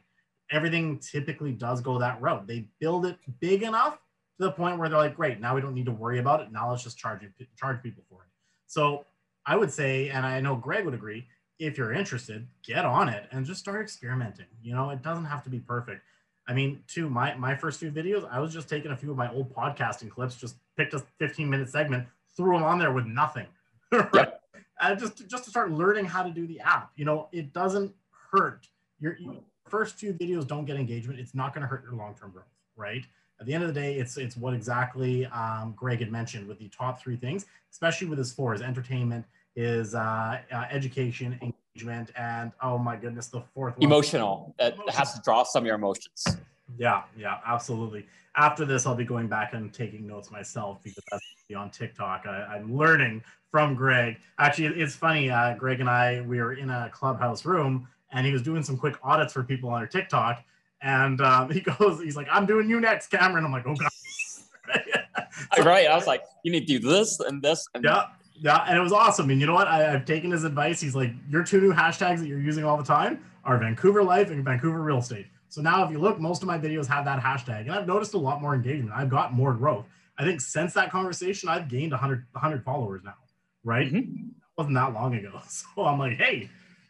[0.53, 2.47] Everything typically does go that route.
[2.47, 3.95] They build it big enough
[4.39, 6.53] to the point where they're like, great, now we don't need to worry about it.
[6.53, 7.23] Now let's just charge,
[7.59, 8.29] charge people for it.
[8.69, 9.05] So
[9.45, 11.27] I would say, and I know Greg would agree,
[11.61, 14.47] if you're interested, get on it and just start experimenting.
[14.63, 16.03] You know, it doesn't have to be perfect.
[16.49, 19.17] I mean, to my my first few videos, I was just taking a few of
[19.17, 23.07] my old podcasting clips, just picked a 15 minute segment, threw them on there with
[23.07, 23.47] nothing.
[23.93, 24.33] right?
[24.83, 24.99] Yep.
[24.99, 26.91] Just just to start learning how to do the app.
[26.97, 27.93] You know, it doesn't
[28.33, 28.67] hurt.
[28.99, 29.37] Your, your
[29.69, 31.21] first few videos don't get engagement.
[31.21, 32.47] It's not going to hurt your long term growth,
[32.77, 33.05] right?
[33.39, 36.59] At the end of the day, it's it's what exactly um, Greg had mentioned with
[36.59, 42.11] the top three things, especially with his four: is entertainment, is uh, uh, education, engagement,
[42.17, 43.85] and oh my goodness, the fourth one.
[43.85, 44.55] Emotional.
[44.59, 46.25] That has to draw some of your emotions.
[46.79, 48.07] Yeah, yeah, absolutely.
[48.37, 51.25] After this, I'll be going back and taking notes myself because that's
[51.57, 52.27] on TikTok.
[52.27, 54.19] I, am learning from Greg.
[54.39, 55.31] Actually, it's funny.
[55.31, 58.77] Uh, Greg and I, we were in a clubhouse room, and he was doing some
[58.77, 60.45] quick audits for people on their TikTok.
[60.83, 63.91] And um, he goes, he's like, "I'm doing you next, Cameron." I'm like, "Oh god."
[65.57, 65.89] so, right.
[65.89, 68.07] I was like, "You need to do this and this." And yeah,
[68.41, 69.29] yeah, and it was awesome.
[69.31, 69.69] And you know what?
[69.69, 70.81] I, have taken his advice.
[70.81, 74.31] He's like, your two new hashtags that you're using all the time are Vancouver life
[74.31, 75.27] and Vancouver real estate.
[75.49, 78.15] So now, if you look, most of my videos have that hashtag, and I've noticed
[78.15, 78.93] a lot more engagement.
[78.97, 79.85] I've got more growth.
[80.19, 83.15] I think since that conversation, I've gained 100, 100 followers now.
[83.63, 83.93] Right?
[83.93, 84.29] Mm-hmm.
[84.57, 85.41] wasn't that long ago.
[85.49, 86.49] So I'm like, hey,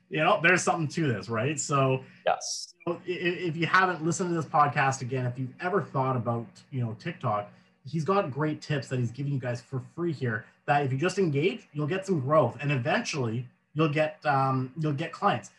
[0.09, 1.59] you know, there's something to this, right?
[1.59, 5.55] So yes, you know, if, if you haven't listened to this podcast again, if you've
[5.61, 7.51] ever thought about, you know, TikTok,
[7.85, 10.99] he's got great tips that he's giving you guys for free here that if you
[10.99, 15.51] just engage, you'll get some growth, and eventually you'll get um, you'll get clients.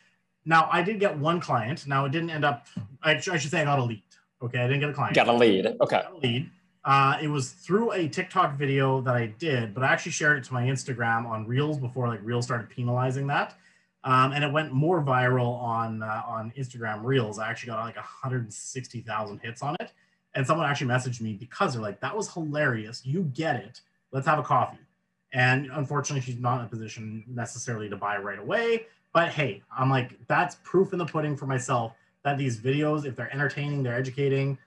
[0.46, 1.86] Now, I did get one client.
[1.86, 2.66] Now, it didn't end up.
[3.04, 4.02] I, I should say I got a lead.
[4.42, 5.14] Okay, I didn't get a client.
[5.14, 5.68] Got a lead.
[5.82, 6.02] Okay.
[6.10, 6.50] A lead.
[6.86, 10.46] Uh, it was through a TikTok video that I did, but I actually shared it
[10.46, 13.56] to my Instagram on Reels before like Reels started penalizing that,
[14.06, 17.38] um, and it went more viral on uh, on Instagram Reels.
[17.38, 19.92] I actually got like 160,000 hits on it,
[20.36, 23.06] and someone actually messaged me because they're like, "That was hilarious.
[23.06, 23.82] You get it.
[24.14, 24.80] Let's have a coffee."
[25.34, 28.86] And unfortunately, she's not in a position necessarily to buy right away.
[29.14, 33.16] But hey, I'm like, that's proof in the pudding for myself that these videos, if
[33.16, 34.58] they're entertaining, they're educating,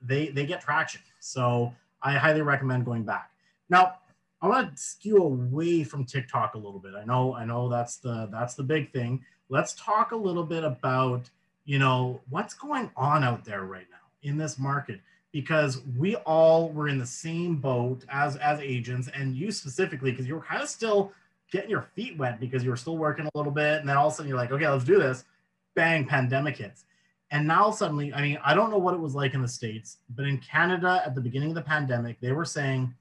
[0.00, 1.00] they they get traction.
[1.20, 1.72] So
[2.02, 3.30] I highly recommend going back.
[3.68, 3.96] Now,
[4.40, 6.94] I want to skew away from TikTok a little bit.
[6.94, 9.24] I know, I know that's the that's the big thing.
[9.48, 11.30] Let's talk a little bit about,
[11.64, 15.00] you know, what's going on out there right now in this market
[15.32, 20.26] because we all were in the same boat as as agents and you specifically because
[20.26, 21.12] you were kind of still
[21.50, 24.08] getting your feet wet because you were still working a little bit and then all
[24.08, 25.24] of a sudden you're like okay let's do this.
[25.74, 26.84] Bang pandemic hits.
[27.30, 29.98] And now suddenly i mean i don't know what it was like in the states
[30.14, 32.94] but in canada at the beginning of the pandemic they were saying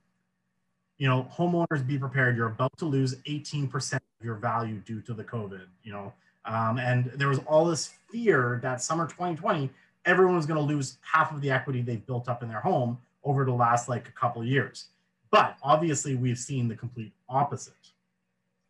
[0.98, 5.14] you know homeowners be prepared you're about to lose 18% of your value due to
[5.14, 6.14] the covid you know?
[6.46, 9.70] Um, and there was all this fear that summer 2020
[10.06, 12.98] everyone was going to lose half of the equity they've built up in their home
[13.24, 14.88] over the last like a couple of years.
[15.32, 17.74] But obviously, we've seen the complete opposite,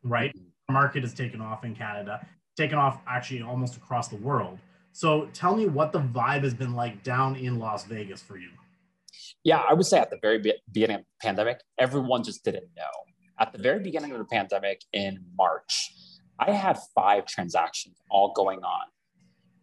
[0.03, 0.33] right?
[0.67, 4.59] The market has taken off in Canada, taken off actually almost across the world.
[4.91, 8.49] So tell me what the vibe has been like down in Las Vegas for you.
[9.43, 10.37] Yeah, I would say at the very
[10.71, 12.83] beginning of the pandemic, everyone just didn't know.
[13.39, 15.93] At the very beginning of the pandemic in March,
[16.37, 18.85] I had five transactions all going on.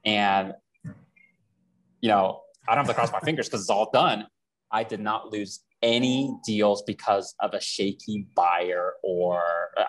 [0.05, 0.55] And
[2.01, 4.27] you know, I don't have to cross my fingers because it's all done.
[4.71, 9.43] I did not lose any deals because of a shaky buyer or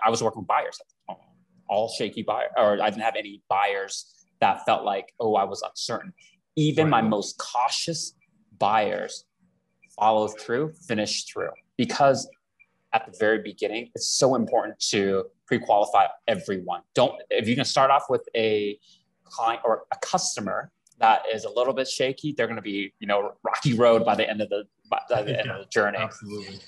[0.04, 1.22] I was working with buyers at the time,
[1.68, 5.62] all shaky buyer, or I didn't have any buyers that felt like, oh, I was
[5.62, 6.12] uncertain.
[6.56, 8.14] Even my most cautious
[8.58, 9.24] buyers
[9.98, 12.28] followed through, finished through because
[12.92, 16.80] at the very beginning, it's so important to pre-qualify everyone.
[16.94, 18.78] Don't if you can start off with a
[19.24, 23.06] client or a customer that is a little bit shaky, they're going to be you
[23.06, 25.98] know rocky road by the end of the by the yeah, end of the journey.
[25.98, 26.60] Absolutely.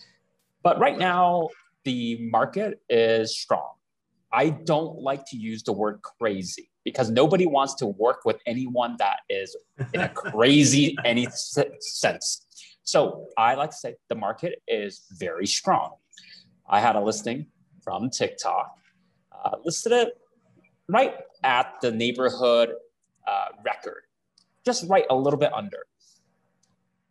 [0.62, 1.48] But right now,
[1.84, 3.72] the market is strong.
[4.32, 8.96] I don't like to use the word crazy because nobody wants to work with anyone
[8.98, 9.56] that is
[9.92, 12.46] in a crazy any sense.
[12.82, 15.94] So I like to say the market is very strong.
[16.68, 17.46] I had a listing
[17.82, 18.74] from TikTok,
[19.32, 20.18] uh, listed it
[20.88, 21.14] right
[21.44, 22.74] at the neighborhood
[23.26, 24.02] uh, record,
[24.64, 25.86] just right a little bit under.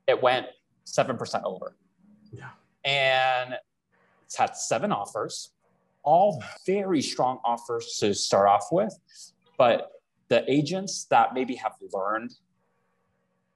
[0.08, 0.48] It went
[0.86, 1.76] 7% over.
[2.32, 2.50] Yeah.
[2.84, 3.56] And
[4.26, 5.52] it's had seven offers,
[6.04, 8.98] all very strong offers to start off with.
[9.58, 9.92] But
[10.30, 12.34] the agents that maybe have learned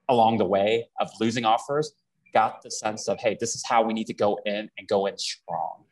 [0.08, 1.92] along the way of losing offers
[2.32, 5.06] got the sense of, hey, this is how we need to go in and go
[5.06, 5.84] in strong.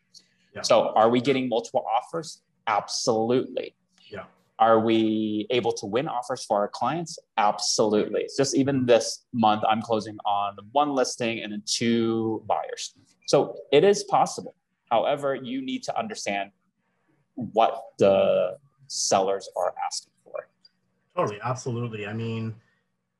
[0.54, 0.62] Yeah.
[0.62, 2.42] So are we getting multiple offers?
[2.66, 3.74] Absolutely.
[4.08, 4.24] Yeah.
[4.58, 7.18] Are we able to win offers for our clients?
[7.36, 8.28] Absolutely.
[8.36, 12.94] Just even this month, I'm closing on one listing and then two buyers.
[13.26, 14.54] So it is possible.
[14.90, 16.50] However, you need to understand
[17.34, 20.48] what the sellers are asking for.
[21.16, 22.06] Totally, absolutely.
[22.06, 22.54] I mean,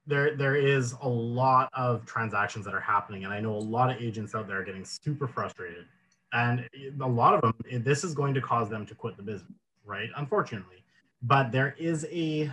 [0.07, 3.91] there there is a lot of transactions that are happening, and I know a lot
[3.91, 5.87] of agents out there are getting super frustrated,
[6.33, 6.69] and
[7.01, 9.51] a lot of them this is going to cause them to quit the business,
[9.85, 10.11] right?
[10.17, 10.84] Unfortunately,
[11.23, 12.53] but there is a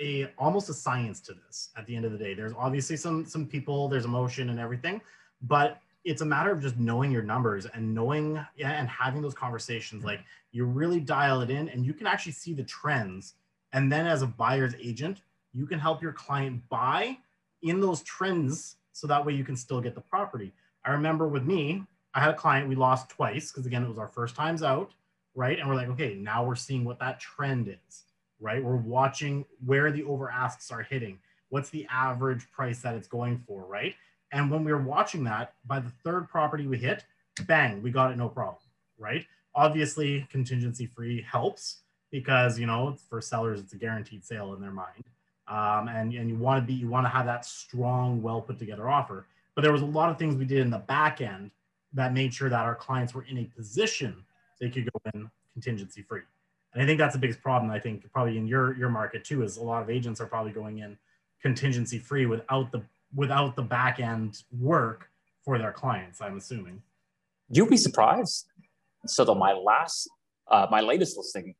[0.00, 2.34] a almost a science to this at the end of the day.
[2.34, 5.00] There's obviously some some people there's emotion and everything
[5.42, 9.34] but it's a matter of just knowing your numbers and knowing yeah, and having those
[9.34, 10.04] conversations.
[10.04, 10.20] Like
[10.52, 13.34] you really dial it in and you can actually see the trends.
[13.72, 17.16] And then as a buyer's agent you can help your client buy
[17.62, 20.52] in those trends so that way you can still get the property.
[20.84, 23.98] I remember with me i had a client we lost twice because again it was
[23.98, 24.92] our first times out
[25.34, 25.58] right?
[25.58, 28.04] And we're like okay now we're seeing what that trend is
[28.40, 28.62] right?
[28.62, 31.18] We're watching where the over asks are hitting.
[31.48, 33.94] What's the average price that it's going for right?
[34.32, 37.04] And when we were watching that, by the third property we hit,
[37.46, 38.62] bang, we got it no problem,
[38.98, 39.24] right?
[39.54, 41.78] Obviously, contingency free helps
[42.10, 45.04] because you know for sellers it's a guaranteed sale in their mind,
[45.46, 48.58] um, and and you want to be you want to have that strong, well put
[48.58, 49.26] together offer.
[49.54, 51.52] But there was a lot of things we did in the back end
[51.92, 54.24] that made sure that our clients were in a position
[54.60, 56.22] they could go in contingency free.
[56.72, 57.70] And I think that's the biggest problem.
[57.70, 60.52] I think probably in your your market too is a lot of agents are probably
[60.52, 60.96] going in
[61.42, 62.82] contingency free without the
[63.14, 65.08] without the back end work
[65.44, 66.82] for their clients, I'm assuming.
[67.48, 68.46] You'd be surprised.
[69.06, 70.08] So the, my last,
[70.50, 71.54] uh, my latest listing,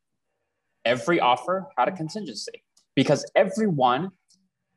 [0.83, 2.63] every offer had a contingency
[2.95, 4.09] because everyone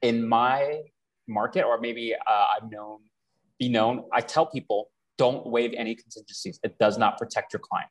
[0.02, 0.82] in my
[1.26, 2.98] market, or maybe uh, I've known,
[3.58, 6.60] be known, I tell people don't waive any contingencies.
[6.62, 7.90] It does not protect your client.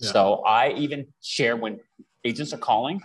[0.00, 1.78] So I even share when
[2.24, 3.02] agents are calling,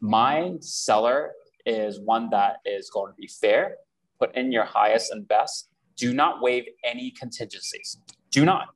[0.00, 1.32] my seller
[1.66, 3.76] is one that is going to be fair
[4.18, 5.68] put in your highest and best.
[5.96, 7.98] Do not waive any contingencies.
[8.30, 8.68] Do not.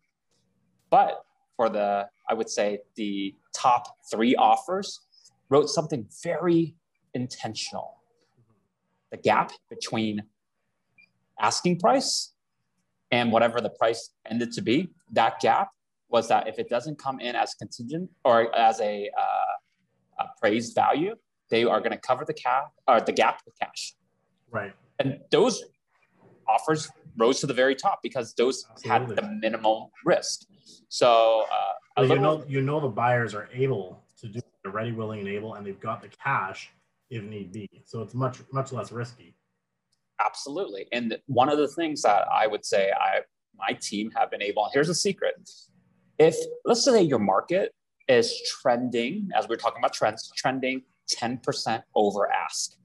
[0.91, 1.25] But
[1.57, 5.01] for the, I would say, the top three offers,
[5.49, 6.75] wrote something very
[7.15, 7.99] intentional.
[9.11, 10.23] The gap between
[11.41, 12.33] asking price
[13.11, 15.69] and whatever the price ended to be, that gap
[16.13, 21.15] was that if it doesn't come in as contingent or as a uh, appraised value,
[21.51, 23.95] they are going to cover the cap or the gap with cash.
[24.51, 25.63] Right and those
[26.49, 29.15] offers rose to the very top because those Absolutely.
[29.15, 30.47] had the minimal risk.
[30.89, 31.45] So
[31.99, 34.41] uh, you know, you know, the buyers are able to do.
[34.63, 36.71] They're ready, willing, and able, and they've got the cash
[37.11, 37.69] if need be.
[37.85, 39.35] So it's much much less risky.
[40.25, 43.21] Absolutely, and one of the things that I would say I
[43.57, 44.69] my team have been able.
[44.73, 45.35] Here's a secret:
[46.23, 47.75] if let's say your market
[48.09, 50.83] is trending, as we're talking about trends, trending
[51.13, 52.77] 10% over ask.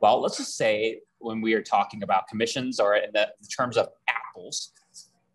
[0.00, 3.76] Well, let's just say when we are talking about commissions or in the in terms
[3.76, 4.72] of apples,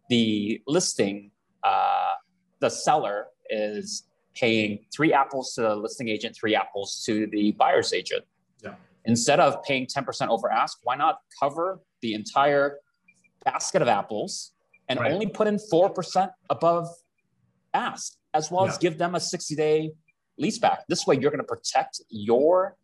[0.09, 1.31] the listing,
[1.63, 2.15] uh,
[2.59, 4.03] the seller is
[4.35, 8.25] paying three apples to the listing agent, three apples to the buyer's agent.
[8.61, 8.75] Yeah.
[9.05, 12.79] Instead of paying 10% over ask, why not cover the entire
[13.45, 14.51] basket of apples
[14.89, 15.11] and right.
[15.11, 16.87] only put in 4% above
[17.77, 18.71] ask, as well yeah.
[18.71, 19.91] as give them a 60 day
[20.37, 20.83] lease back?
[20.89, 22.75] This way, you're going to protect your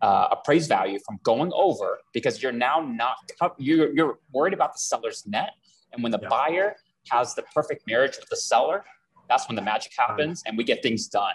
[0.00, 3.16] uh, appraised value from going over because you're now not
[3.58, 5.50] you're, you're worried about the seller's net
[5.92, 6.28] and when the yeah.
[6.28, 6.76] buyer
[7.10, 8.84] has the perfect marriage with the seller
[9.28, 11.34] that's when the magic happens and we get things done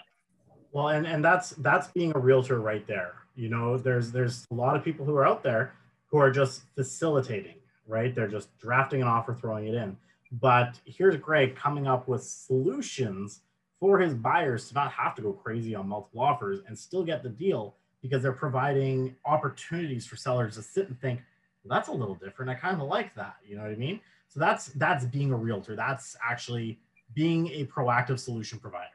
[0.71, 4.53] well and and that's that's being a realtor right there you know there's there's a
[4.53, 5.73] lot of people who are out there
[6.07, 7.55] who are just facilitating
[7.85, 9.97] right they're just drafting an offer throwing it in
[10.39, 13.41] But here's Greg coming up with solutions
[13.79, 17.21] for his buyers to not have to go crazy on multiple offers and still get
[17.21, 21.21] the deal because they're providing opportunities for sellers to sit and think,
[21.63, 22.49] well, that's a little different.
[22.49, 23.35] I kind of like that.
[23.45, 23.99] You know what I mean?
[24.27, 25.75] So that's that's being a realtor.
[25.75, 26.79] That's actually
[27.13, 28.87] being a proactive solution provider.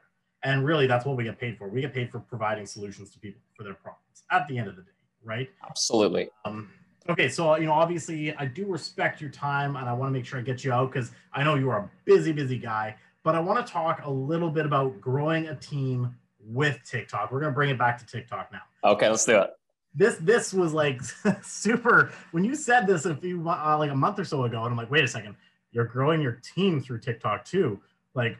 [0.43, 1.69] And really that's what we get paid for.
[1.69, 4.75] We get paid for providing solutions to people for their problems at the end of
[4.75, 4.87] the day,
[5.23, 5.49] right?
[5.67, 6.29] Absolutely.
[6.45, 6.69] Um,
[7.09, 10.25] okay, so you know, obviously I do respect your time and I want to make
[10.25, 12.95] sure I get you out because I know you are a busy, busy guy.
[13.23, 17.31] But I want to talk a little bit about growing a team with TikTok.
[17.31, 18.61] We're gonna bring it back to TikTok now.
[18.83, 19.51] Okay, let's do it.
[19.93, 21.01] This this was like
[21.43, 22.11] super.
[22.31, 24.77] When you said this a few uh, like a month or so ago, and I'm
[24.77, 25.35] like, wait a second,
[25.71, 27.81] you're growing your team through TikTok too.
[28.13, 28.37] Like,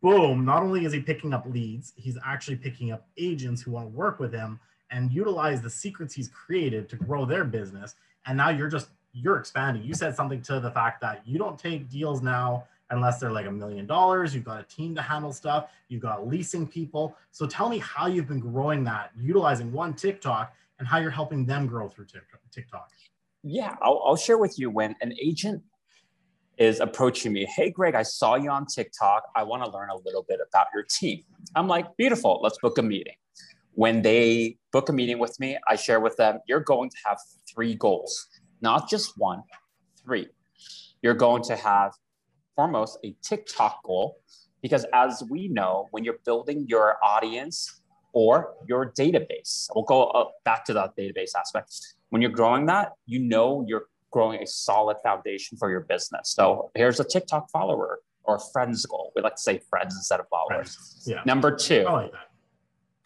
[0.00, 0.44] boom!
[0.44, 3.96] Not only is he picking up leads, he's actually picking up agents who want to
[3.96, 4.60] work with him
[4.92, 7.96] and utilize the secrets he's created to grow their business.
[8.26, 9.82] And now you're just you're expanding.
[9.82, 13.46] You said something to the fact that you don't take deals now unless they're like
[13.46, 14.34] a million dollars.
[14.34, 15.70] You've got a team to handle stuff.
[15.88, 17.16] You've got leasing people.
[17.30, 21.44] So tell me how you've been growing that, utilizing one TikTok, and how you're helping
[21.44, 22.06] them grow through
[22.50, 22.90] TikTok.
[23.42, 25.62] Yeah, I'll, I'll share with you when an agent
[26.58, 27.46] is approaching me.
[27.56, 29.24] Hey, Greg, I saw you on TikTok.
[29.34, 31.22] I want to learn a little bit about your team.
[31.54, 32.40] I'm like, beautiful.
[32.42, 33.14] Let's book a meeting.
[33.74, 37.18] When they book a meeting with me, I share with them, you're going to have
[37.52, 38.28] three goals,
[38.60, 39.42] not just one,
[40.04, 40.28] three.
[41.00, 41.92] You're going to have
[42.54, 44.18] foremost a TikTok goal,
[44.60, 47.80] because as we know, when you're building your audience
[48.12, 51.72] or your database, we'll go back to that database aspect.
[52.10, 56.34] When you're growing that, you know you're growing a solid foundation for your business.
[56.34, 59.12] So here's a TikTok follower or friends goal.
[59.16, 61.02] We like to say friends instead of followers.
[61.06, 61.22] Yeah.
[61.24, 62.12] Number two, like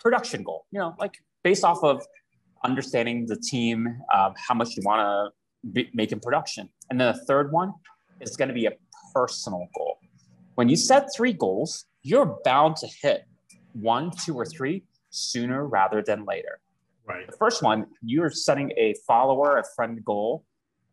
[0.07, 0.66] production goal.
[0.70, 1.96] You know, like based off of
[2.64, 3.78] understanding the team,
[4.14, 5.00] um, how much you want
[5.74, 6.68] to make in production.
[6.88, 7.72] And then the third one
[8.20, 8.72] is going to be a
[9.12, 9.98] personal goal.
[10.54, 13.24] When you set three goals, you're bound to hit
[13.72, 16.61] one, two, or three sooner rather than later.
[17.04, 17.26] Right.
[17.26, 20.44] The first one, you're setting a follower, a friend goal,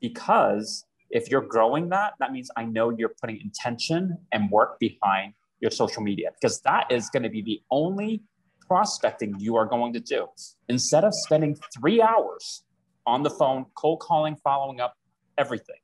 [0.01, 5.33] because if you're growing that, that means I know you're putting intention and work behind
[5.59, 8.23] your social media because that is going to be the only
[8.73, 10.25] prospecting you are going to do.
[10.67, 12.63] Instead of spending three hours
[13.05, 14.95] on the phone, cold calling, following up,
[15.37, 15.81] everything,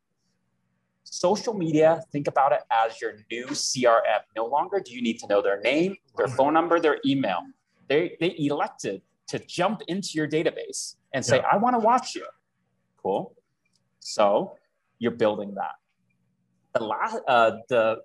[1.04, 4.22] Social media, think about it as your new CRM.
[4.36, 7.40] No longer do you need to know their name, their phone number, their email.
[7.88, 11.48] They, they elected to jump into your database and say, yeah.
[11.52, 12.26] I want to watch you.
[13.02, 13.36] Cool.
[14.00, 14.56] So
[15.00, 15.76] you're building that.
[16.74, 18.02] The last, uh, the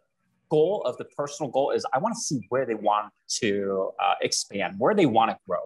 [0.51, 4.14] goal of the personal goal is I want to see where they want to uh,
[4.22, 5.61] expand, where they want to grow.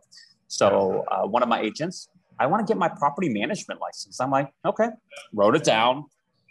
[0.48, 2.08] So uh, one of my agents,
[2.38, 4.20] I want to get my property management license.
[4.20, 4.88] I'm like, okay,
[5.32, 6.04] wrote it down,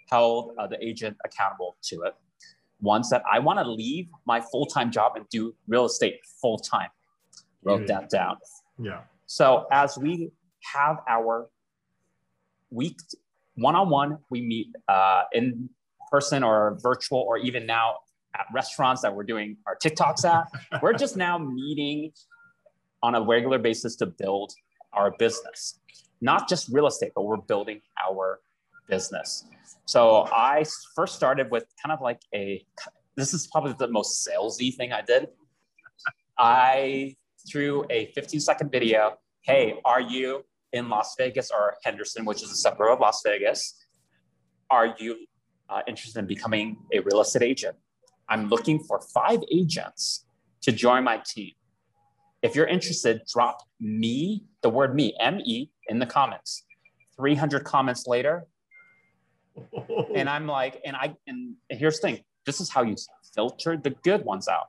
[0.09, 2.13] held uh, the agent accountable to it.
[2.79, 6.59] One said, I want to leave my full time job and do real estate full
[6.59, 6.89] time,
[7.63, 7.87] wrote mm-hmm.
[7.87, 8.37] that down.
[8.77, 9.01] Yeah.
[9.25, 10.31] So as we
[10.73, 11.49] have our
[12.69, 12.99] week
[13.55, 15.69] one on one, we meet uh, in
[16.11, 17.95] person or virtual, or even now
[18.37, 20.81] at restaurants that we're doing our TikToks at.
[20.81, 22.11] we're just now meeting
[23.03, 24.53] on a regular basis to build
[24.93, 25.79] our business,
[26.21, 28.39] not just real estate, but we're building our
[28.87, 29.45] business.
[29.85, 30.65] So I
[30.95, 32.65] first started with kind of like a,
[33.15, 35.27] this is probably the most salesy thing I did.
[36.37, 37.15] I
[37.49, 39.17] threw a 15 second video.
[39.41, 43.75] Hey, are you in Las Vegas or Henderson, which is a suburb of Las Vegas?
[44.69, 45.17] Are you
[45.69, 47.75] uh, interested in becoming a real estate agent?
[48.29, 50.25] I'm looking for five agents
[50.61, 51.51] to join my team.
[52.41, 56.63] If you're interested, drop me, the word me, M E, in the comments.
[57.15, 58.45] 300 comments later,
[60.15, 62.95] and I'm like, and I, and here's the thing this is how you
[63.35, 64.67] filter the good ones out.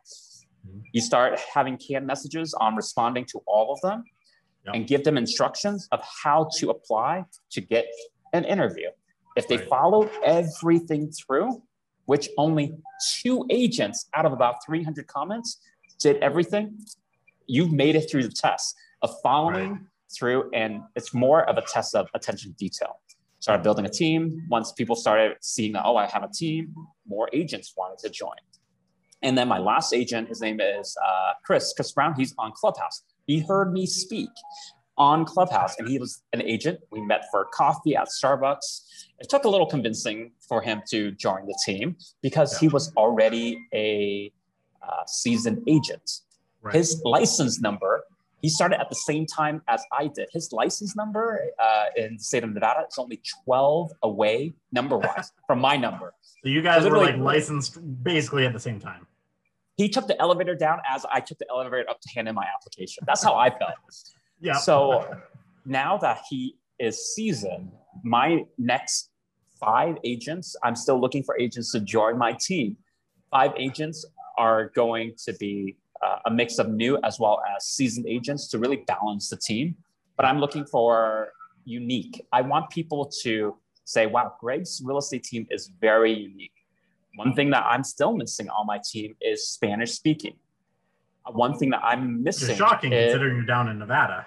[0.66, 0.80] Mm-hmm.
[0.92, 4.04] You start having canned messages on responding to all of them
[4.66, 4.74] yep.
[4.74, 7.86] and give them instructions of how to apply to get
[8.32, 8.88] an interview.
[9.36, 9.68] If they right.
[9.68, 11.62] follow everything through,
[12.08, 12.72] which only
[13.20, 15.60] two agents out of about 300 comments
[16.00, 16.78] did everything,
[17.46, 19.80] you've made it through the test of following right.
[20.10, 20.50] through.
[20.54, 23.00] And it's more of a test of attention to detail
[23.40, 24.42] started building a team.
[24.48, 26.74] Once people started seeing that, oh, I have a team,
[27.06, 28.36] more agents wanted to join.
[29.22, 32.14] And then my last agent, his name is uh, Chris, Chris Brown.
[32.16, 33.02] He's on Clubhouse.
[33.26, 34.30] He heard me speak
[34.98, 36.80] on Clubhouse, and he was an agent.
[36.90, 38.82] We met for coffee at Starbucks.
[39.20, 42.60] It took a little convincing for him to join the team because yeah.
[42.60, 44.32] he was already a
[44.82, 46.20] uh, seasoned agent.
[46.60, 46.74] Right.
[46.74, 48.04] His license number
[48.42, 50.28] he started at the same time as I did.
[50.32, 55.32] His license number uh, in the state of Nevada is only 12 away, number wise,
[55.46, 56.14] from my number.
[56.42, 59.06] So you guys were like licensed basically at the same time.
[59.76, 62.46] He took the elevator down as I took the elevator up to hand in my
[62.54, 63.04] application.
[63.06, 63.74] That's how I felt.
[64.40, 64.54] Yeah.
[64.54, 65.16] So
[65.64, 67.70] now that he is seasoned,
[68.02, 69.10] my next
[69.60, 72.76] five agents, I'm still looking for agents to join my team.
[73.30, 74.04] Five agents
[74.36, 78.58] are going to be uh, a mix of new as well as seasoned agents to
[78.58, 79.76] really balance the team.
[80.16, 81.32] But I'm looking for
[81.64, 82.24] unique.
[82.32, 86.52] I want people to say, wow, Greg's real estate team is very unique.
[87.16, 90.36] One thing that I'm still missing on my team is Spanish speaking.
[91.32, 92.50] One thing that I'm missing.
[92.50, 94.26] It's shocking is, considering you're down in Nevada.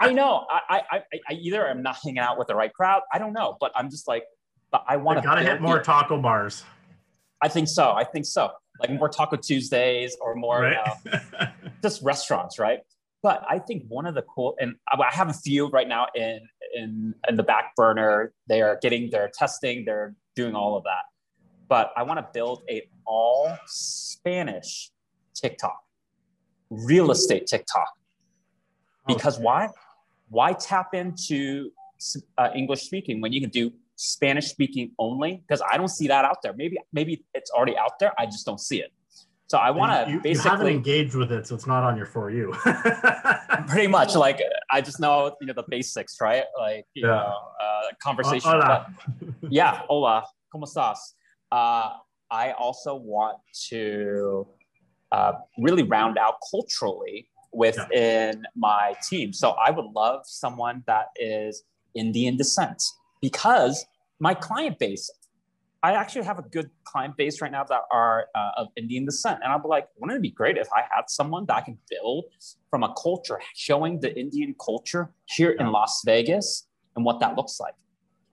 [0.00, 0.46] I know.
[0.50, 3.02] I, I, I either am not hanging out with the right crowd.
[3.12, 4.24] I don't know, but I'm just like,
[4.70, 5.24] but I want to.
[5.24, 6.64] Gotta hit more taco bars.
[7.42, 7.92] I think so.
[7.92, 8.50] I think so.
[8.80, 10.96] Like more Taco Tuesdays or more right?
[11.38, 11.46] uh,
[11.82, 12.80] just restaurants, right?
[13.22, 16.40] But I think one of the cool, and I have a few right now in
[16.74, 18.32] in in the back burner.
[18.48, 19.84] They are getting their testing.
[19.84, 21.04] They're doing all of that.
[21.68, 24.90] But I want to build a all Spanish
[25.34, 25.78] TikTok,
[26.70, 27.88] real estate TikTok.
[29.06, 29.44] Because okay.
[29.44, 29.68] why?
[30.28, 31.70] Why tap into
[32.38, 35.42] uh, English speaking when you can do Spanish speaking only?
[35.46, 36.54] Because I don't see that out there.
[36.54, 38.12] Maybe maybe it's already out there.
[38.18, 38.92] I just don't see it.
[39.46, 42.06] So I want to basically you haven't engaged with it, so it's not on your
[42.06, 42.54] for you.
[43.68, 46.44] pretty much, like I just know you know the basics, right?
[46.58, 47.14] Like you yeah.
[47.14, 48.50] know, uh, conversation.
[48.50, 48.86] Hola.
[49.50, 51.14] yeah, hola, cómo estás?
[51.52, 51.90] Uh,
[52.30, 54.46] I also want to
[55.14, 58.50] uh, really round out culturally within yeah.
[58.56, 59.32] my team.
[59.32, 61.62] So I would love someone that is
[61.94, 62.82] Indian descent
[63.20, 63.86] because
[64.18, 65.08] my client base,
[65.84, 69.38] I actually have a good client base right now that are uh, of Indian descent.
[69.42, 71.78] And I'll be like, wouldn't it be great if I had someone that I can
[71.88, 72.24] build
[72.68, 75.66] from a culture, showing the Indian culture here yeah.
[75.66, 77.74] in Las Vegas and what that looks like?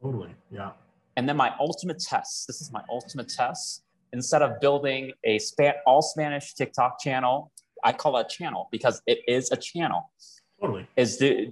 [0.01, 0.33] Totally.
[0.49, 0.71] Yeah.
[1.15, 3.83] And then my ultimate test this is my ultimate test.
[4.13, 7.51] Instead of building a span, all Spanish TikTok channel,
[7.83, 10.11] I call it a channel because it is a channel.
[10.59, 10.87] Totally.
[10.95, 11.51] Is to,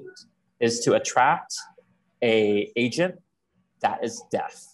[0.60, 1.55] is to attract
[2.22, 3.16] a agent
[3.82, 4.66] that is deaf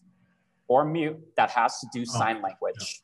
[0.68, 3.02] or mute that has to do oh, sign language.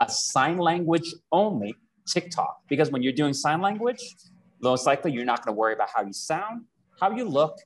[0.00, 0.06] Yeah.
[0.06, 1.74] A sign language only
[2.06, 2.62] TikTok.
[2.68, 4.02] Because when you're doing sign language,
[4.60, 6.62] most likely you're not going to worry about how you sound,
[7.00, 7.58] how you look,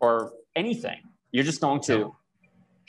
[0.00, 1.00] or anything.
[1.30, 2.12] You're just going to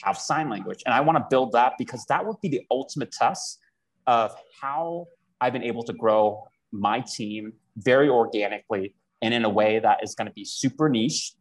[0.04, 0.84] have sign language.
[0.86, 3.60] And I want to build that because that would be the ultimate test
[4.06, 5.08] of how
[5.42, 10.16] I've been able to grow my team very organically and in a way that is
[10.16, 11.34] going to be super niche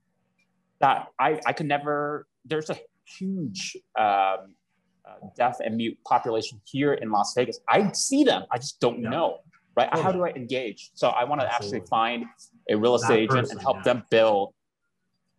[0.80, 4.54] that I, I could never, there's a huge um,
[5.07, 7.61] uh, deaf and mute population here in Las Vegas.
[7.68, 9.11] I see them, I just don't yeah.
[9.11, 9.38] know,
[9.76, 9.88] right?
[9.88, 10.02] Totally.
[10.02, 10.90] How do I engage?
[10.94, 12.24] So I want to actually find
[12.68, 13.82] a real estate agent person, and help yeah.
[13.92, 14.54] them build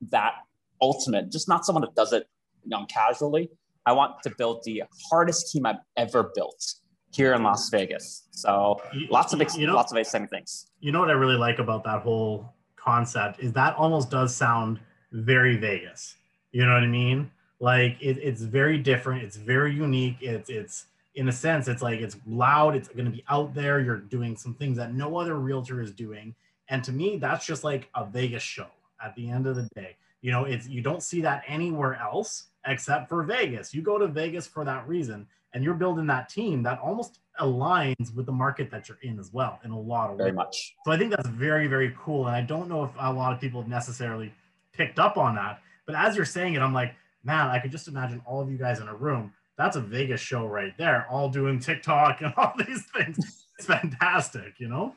[0.09, 0.33] that
[0.81, 2.27] ultimate, just not someone that does it
[2.69, 3.49] young casually.
[3.85, 6.75] I want to build the hardest team I've ever built
[7.13, 8.27] here in Las Vegas.
[8.31, 10.67] So lots of ex- you know, lots of exciting things.
[10.81, 14.79] You know what I really like about that whole concept is that almost does sound
[15.11, 16.15] very Vegas.
[16.51, 17.31] You know what I mean?
[17.59, 19.23] Like it, it's very different.
[19.23, 20.17] It's very unique.
[20.21, 22.75] It's it's in a sense, it's like it's loud.
[22.75, 23.79] It's going to be out there.
[23.79, 26.35] You're doing some things that no other realtor is doing.
[26.69, 28.67] And to me, that's just like a Vegas show.
[29.03, 32.47] At the end of the day, you know, it's you don't see that anywhere else
[32.67, 33.73] except for Vegas.
[33.73, 38.13] You go to Vegas for that reason, and you're building that team that almost aligns
[38.15, 40.35] with the market that you're in as well in a lot of very ways.
[40.35, 40.75] much.
[40.85, 43.39] So I think that's very very cool, and I don't know if a lot of
[43.39, 44.33] people necessarily
[44.73, 45.61] picked up on that.
[45.85, 46.93] But as you're saying it, I'm like,
[47.23, 49.33] man, I could just imagine all of you guys in a room.
[49.57, 53.45] That's a Vegas show right there, all doing TikTok and all these things.
[53.57, 54.95] It's fantastic, you know?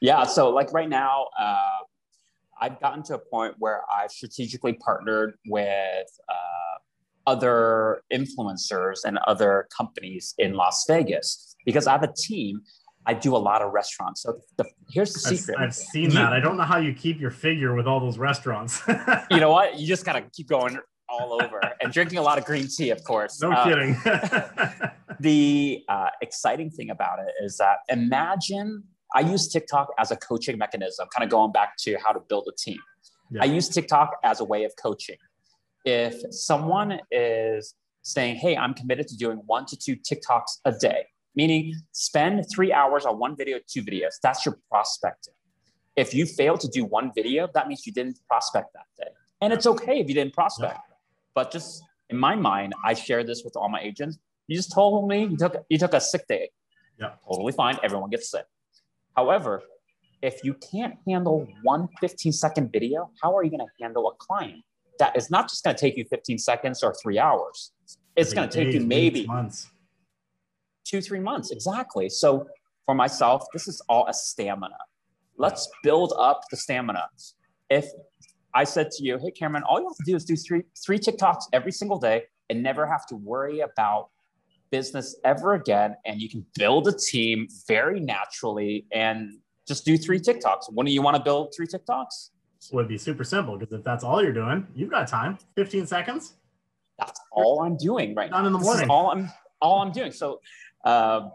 [0.00, 0.24] Yeah.
[0.24, 1.78] So like right now, uh,
[2.60, 6.59] I've gotten to a point where I've strategically partnered with uh,
[7.30, 12.62] other influencers and other companies in Las Vegas because I have a team.
[13.06, 14.22] I do a lot of restaurants.
[14.22, 15.56] So the, here's the secret.
[15.58, 16.32] I've, I've seen you, that.
[16.32, 18.82] I don't know how you keep your figure with all those restaurants.
[19.30, 19.78] you know what?
[19.78, 20.78] You just gotta keep going
[21.08, 23.40] all over and drinking a lot of green tea, of course.
[23.40, 23.96] No uh, kidding.
[25.20, 28.82] the uh, exciting thing about it is that imagine
[29.14, 32.48] I use TikTok as a coaching mechanism, kind of going back to how to build
[32.52, 32.78] a team.
[33.30, 33.42] Yeah.
[33.42, 35.16] I use TikTok as a way of coaching.
[35.84, 41.06] If someone is saying, Hey, I'm committed to doing one to two TikToks a day,
[41.34, 45.34] meaning spend three hours on one video, two videos, that's your prospecting.
[45.96, 49.10] If you fail to do one video, that means you didn't prospect that day.
[49.40, 50.74] And it's okay if you didn't prospect.
[50.74, 50.94] Yeah.
[51.34, 54.18] But just in my mind, I share this with all my agents.
[54.46, 56.50] You just told me you took you took a sick day.
[56.98, 57.12] Yeah.
[57.26, 57.78] Totally fine.
[57.82, 58.44] Everyone gets sick.
[59.16, 59.62] However,
[60.22, 64.14] if you can't handle one 15 second video, how are you going to handle a
[64.16, 64.62] client
[65.00, 67.72] that is not just going to take you 15 seconds or three hours?
[68.16, 69.70] it's going to take you maybe months.
[70.84, 71.50] two, three months.
[71.50, 72.08] Exactly.
[72.08, 72.46] So
[72.84, 74.76] for myself, this is all a stamina.
[75.36, 77.08] Let's build up the stamina.
[77.68, 77.86] If
[78.54, 80.98] I said to you, hey, Cameron, all you have to do is do three, three
[80.98, 84.08] TikToks every single day and never have to worry about
[84.70, 85.94] business ever again.
[86.04, 90.72] And you can build a team very naturally and just do three TikToks.
[90.72, 92.30] When do you want to build three TikToks?
[92.72, 95.38] Would be super simple because if that's all you're doing, you've got time.
[95.56, 96.34] 15 seconds.
[96.98, 98.46] That's all I'm doing right Not now.
[98.48, 98.88] in the morning.
[98.90, 99.30] all I'm
[99.62, 100.12] all I'm doing.
[100.12, 100.40] So
[100.84, 101.30] uh,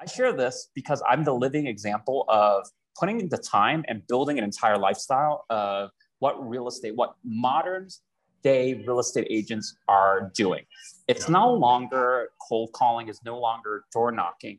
[0.00, 2.66] I share this because I'm the living example of
[2.98, 7.88] putting the time and building an entire lifestyle of what real estate, what modern
[8.42, 10.64] day real estate agents are doing.
[11.08, 14.58] It's no longer cold calling, it's no longer door knocking.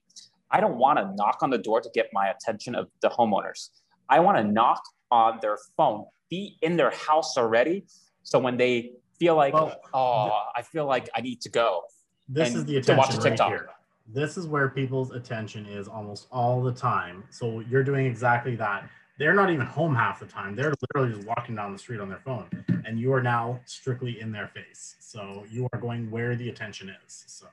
[0.51, 3.69] I don't want to knock on the door to get my attention of the homeowners.
[4.09, 7.85] I want to knock on their phone, be in their house already.
[8.23, 11.83] So when they feel like, well, oh, I feel like I need to go.
[12.27, 13.51] This is the attention to watch a TikTok.
[13.51, 13.69] Right here.
[14.07, 17.23] This is where people's attention is almost all the time.
[17.29, 18.89] So you're doing exactly that.
[19.17, 20.55] They're not even home half the time.
[20.55, 22.49] They're literally just walking down the street on their phone,
[22.85, 24.95] and you are now strictly in their face.
[24.99, 27.23] So you are going where the attention is.
[27.27, 27.47] So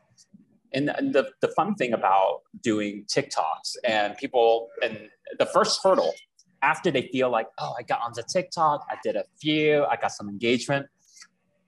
[0.75, 6.15] and the, the fun thing about doing TikToks and people, and the first hurdle
[6.63, 10.13] after they feel like, oh, I got onto TikTok, I did a few, I got
[10.13, 10.87] some engagement,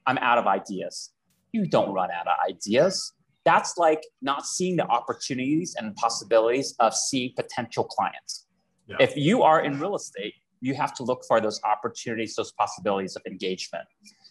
[0.06, 1.12] I'm out of ideas.
[1.52, 3.12] You don't run out of ideas.
[3.44, 8.46] That's like not seeing the opportunities and possibilities of seeing potential clients.
[8.86, 8.96] Yeah.
[9.00, 13.16] If you are in real estate, you have to look for those opportunities, those possibilities
[13.16, 13.84] of engagement.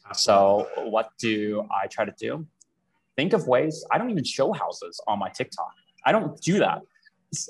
[0.09, 0.65] Absolutely.
[0.75, 2.45] So, what do I try to do?
[3.15, 3.85] think of ways.
[3.91, 5.71] I don't even show houses on my TikTok.
[6.05, 6.81] I don't do that.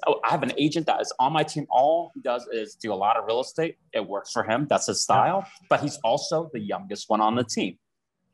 [0.07, 1.65] I have an agent that is on my team.
[1.69, 3.77] All he does is do a lot of real estate.
[3.93, 4.67] It works for him.
[4.69, 5.45] That's his style.
[5.69, 7.77] But he's also the youngest one on the team.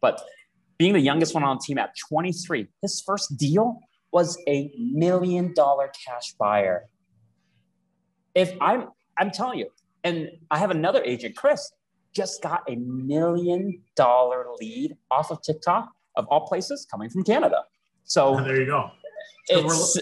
[0.02, 0.22] But
[0.78, 3.80] being the youngest one on the team at 23, his first deal
[4.12, 6.86] was a million dollar cash buyer.
[8.36, 9.70] If I'm, I'm telling you,
[10.04, 11.72] and I have another agent, Chris,
[12.14, 17.64] just got a million dollar lead off of TikTok of all places, coming from Canada.
[18.04, 18.91] So there you go.
[19.47, 20.00] It's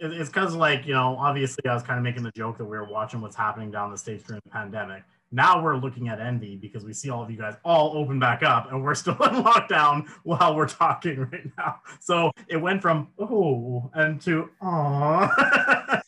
[0.00, 2.76] it's because like you know obviously I was kind of making the joke that we
[2.76, 5.02] were watching what's happening down the states during the pandemic.
[5.30, 8.42] Now we're looking at envy because we see all of you guys all open back
[8.42, 11.80] up and we're still in lockdown while we're talking right now.
[12.00, 15.28] So it went from oh and to oh.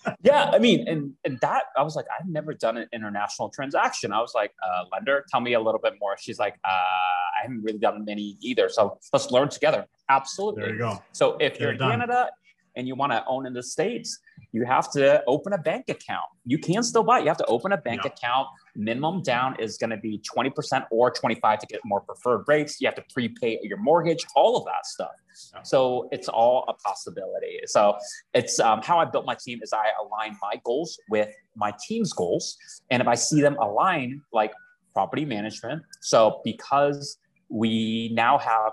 [0.22, 4.12] yeah, I mean, and, and that I was like, I've never done an international transaction.
[4.12, 6.16] I was like, uh, lender, tell me a little bit more.
[6.18, 8.70] She's like, uh, I haven't really done many either.
[8.70, 9.86] So let's learn together.
[10.08, 10.62] Absolutely.
[10.62, 11.02] There you go.
[11.12, 11.90] So if you're in done.
[11.90, 12.30] Canada
[12.76, 14.18] and you want to own in the States,
[14.52, 16.26] you have to open a bank account.
[16.44, 17.20] You can still buy.
[17.20, 18.10] You have to open a bank yeah.
[18.10, 18.48] account.
[18.74, 22.80] Minimum down is going to be 20% or 25 to get more preferred rates.
[22.80, 25.10] You have to prepay your mortgage, all of that stuff.
[25.54, 25.62] Yeah.
[25.62, 27.60] So it's all a possibility.
[27.66, 27.96] So
[28.34, 32.12] it's um, how I built my team is I align my goals with my team's
[32.12, 32.56] goals.
[32.90, 34.52] And if I see them align, like
[34.92, 35.82] property management.
[36.00, 37.18] So because
[37.48, 38.72] we now have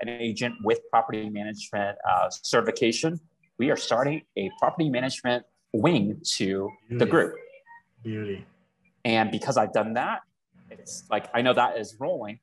[0.00, 3.20] an agent with property management uh, certification,
[3.58, 7.04] we are starting a property management wing to Beauty.
[7.04, 7.34] the group.
[8.02, 8.46] Beauty.
[9.04, 10.20] And because I've done that,
[10.70, 12.40] it's like I know that is rolling.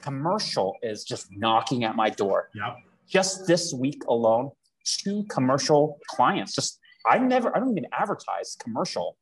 [0.00, 2.50] Commercial is just knocking at my door.
[2.54, 2.76] Yep.
[3.08, 4.50] Just this week alone,
[4.84, 6.54] two commercial clients.
[6.54, 9.16] Just I never, I don't even advertise commercial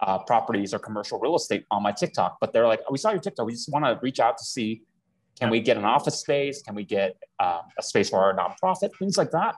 [0.00, 3.10] uh, properties or commercial real estate on my TikTok, but they're like, oh, we saw
[3.10, 3.46] your TikTok.
[3.46, 4.82] We just want to reach out to see,
[5.38, 6.62] can we get an office space?
[6.62, 8.96] Can we get um, a space for our nonprofit?
[8.98, 9.56] Things like that.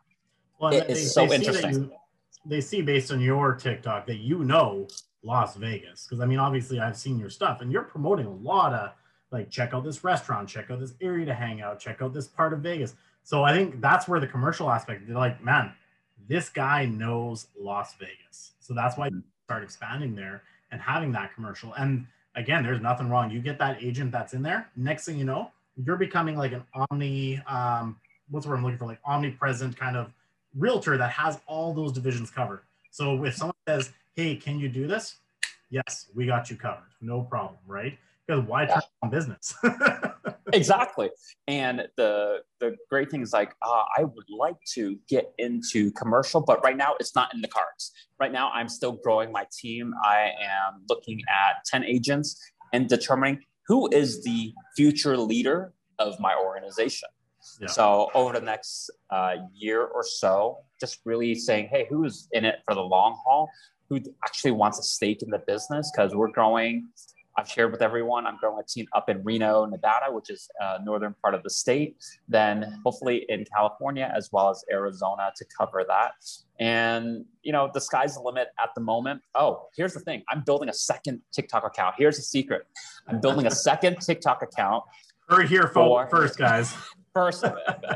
[0.59, 1.75] Well, it they, is so interesting.
[1.75, 1.93] You,
[2.47, 4.89] they see based on your TikTok that you know
[5.23, 8.73] Las Vegas, because I mean, obviously, I've seen your stuff, and you're promoting a lot
[8.73, 8.93] of
[9.31, 12.29] like, check out this restaurant, check out this area to hang out, check out this
[12.29, 12.95] part of Vegas.
[13.25, 15.07] So I think that's where the commercial aspect.
[15.07, 15.73] They're like, man,
[16.29, 21.35] this guy knows Las Vegas, so that's why you start expanding there and having that
[21.35, 21.75] commercial.
[21.75, 23.31] And again, there's nothing wrong.
[23.31, 24.69] You get that agent that's in there.
[24.77, 27.43] Next thing you know, you're becoming like an omni.
[27.47, 27.97] Um,
[28.31, 28.87] what's what I'm looking for?
[28.87, 30.13] Like omnipresent kind of
[30.57, 32.63] realtor that has all those divisions covered.
[32.91, 35.17] So if someone says, "Hey, can you do this?"
[35.71, 36.91] Yes, we got you covered.
[37.01, 37.99] No problem, right?
[38.27, 39.55] Because why turn on business?
[40.53, 41.11] exactly.
[41.47, 46.41] And the the great thing is like uh, I would like to get into commercial,
[46.41, 47.93] but right now it's not in the cards.
[48.19, 49.93] Right now I'm still growing my team.
[50.05, 52.41] I am looking at ten agents
[52.73, 57.09] and determining who is the future leader of my organization.
[57.61, 57.69] Yeah.
[57.69, 62.57] So over the next uh, year or so, just really saying, hey, who's in it
[62.65, 63.49] for the long haul?
[63.89, 65.91] Who actually wants a stake in the business?
[65.95, 66.89] Because we're growing
[67.37, 70.79] I've shared with everyone I'm growing a team up in Reno, Nevada, which is uh,
[70.83, 71.97] northern part of the state.
[72.29, 76.13] Then hopefully in California as well as Arizona to cover that.
[76.59, 79.21] And you know the sky's the limit at the moment.
[79.35, 81.97] Oh, here's the thing: I'm building a second TikTok account.
[81.99, 82.67] Here's the secret:
[83.09, 84.85] I'm building a second TikTok account.
[85.29, 86.75] Hurry here, for, first, guys.
[87.15, 87.45] First,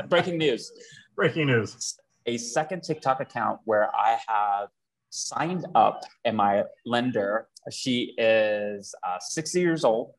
[0.09, 0.71] breaking news.
[1.15, 1.97] Breaking news.
[2.25, 4.69] A second TikTok account where I have
[5.11, 7.47] signed up and my lender.
[7.71, 10.13] She is uh, 60 years old.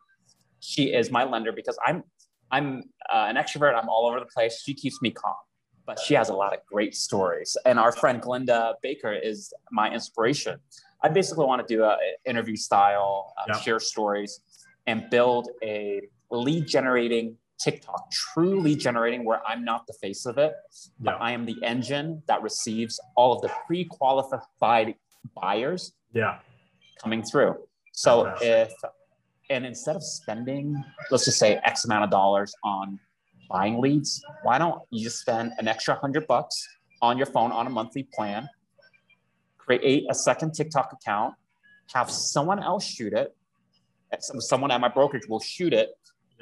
[0.61, 2.05] She is my lender because i'm
[2.53, 3.75] i'm uh, an extrovert.
[3.75, 4.63] I'm all over the place.
[4.63, 5.35] She keeps me calm
[5.87, 7.57] but she has a lot of great stories.
[7.65, 10.59] And our friend Glennda Baker is my inspiration.
[11.03, 14.41] I basically want to do a interview style uh, share stories
[14.87, 20.39] and build a lead generating TikTok, true lead generating, where I'm not the face of
[20.39, 20.55] it,
[21.01, 24.95] but I am the engine that receives all of the pre-qualified
[25.41, 25.93] buyers.
[26.13, 26.39] Yeah.
[27.03, 27.57] Coming through.
[27.93, 28.73] So if
[29.51, 32.99] and instead of spending, let's just say X amount of dollars on
[33.51, 36.67] buying leads, why don't you just spend an extra hundred bucks
[37.03, 38.49] on your phone on a monthly plan,
[39.59, 41.35] create a second TikTok account,
[41.93, 43.37] have someone else shoot it,
[44.21, 45.91] someone at my brokerage will shoot it,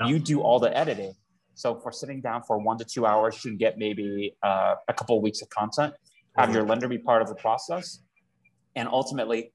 [0.06, 1.14] you do all the editing.
[1.54, 4.94] So for sitting down for one to two hours, you can get maybe uh, a
[4.94, 5.94] couple of weeks of content.
[6.36, 8.00] Have your lender be part of the process,
[8.76, 9.52] and ultimately,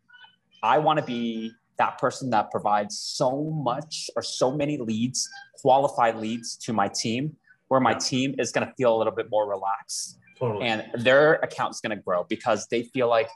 [0.62, 5.28] I want to be that person that provides so much or so many leads,
[5.62, 7.36] qualified leads to my team,
[7.70, 10.20] where my team is going to feel a little bit more relaxed.
[10.38, 10.66] Totally.
[10.66, 13.30] And their account is going to grow because they feel like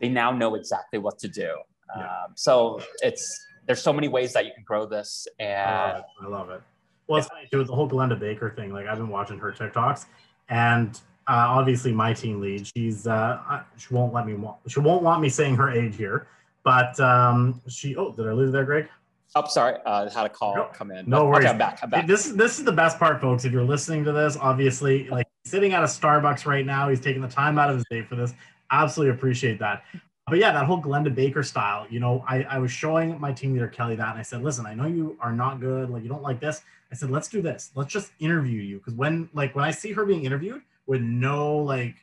[0.00, 1.56] they now know exactly what to do.
[1.96, 2.02] Yeah.
[2.02, 5.98] Um, so it's there's so many ways that you can grow this, and I love
[5.98, 6.04] it.
[6.20, 6.62] I love it.
[7.06, 8.72] Well, it's funny too with the whole Glennda Baker thing.
[8.72, 10.06] Like I've been watching her TikToks,
[10.48, 12.66] and uh, obviously my team lead.
[12.76, 16.28] She's uh, she won't let me want she won't want me saying her age here,
[16.64, 17.96] but um, she.
[17.96, 18.88] Oh, did I lose there, Greg?
[19.34, 19.78] Oh, sorry.
[19.84, 21.08] Uh, had a call no, come in.
[21.08, 21.44] No worries.
[21.44, 21.80] Okay, I'm back.
[21.82, 22.06] I'm back.
[22.06, 23.44] This is this is the best part, folks.
[23.44, 27.22] If you're listening to this, obviously, like sitting at a Starbucks right now, he's taking
[27.22, 28.32] the time out of his day for this.
[28.70, 29.84] Absolutely appreciate that
[30.28, 33.52] but yeah, that whole Glennda Baker style, you know, I, I was showing my team
[33.52, 36.08] leader Kelly that, and I said, listen, I know you are not good, like you
[36.08, 36.62] don't like this.
[36.90, 37.70] I said, let's do this.
[37.76, 41.58] Let's just interview you, because when like when I see her being interviewed with no
[41.58, 41.94] like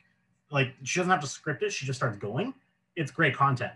[0.50, 2.54] like she doesn't have to script it, she just starts going.
[2.96, 3.72] It's great content.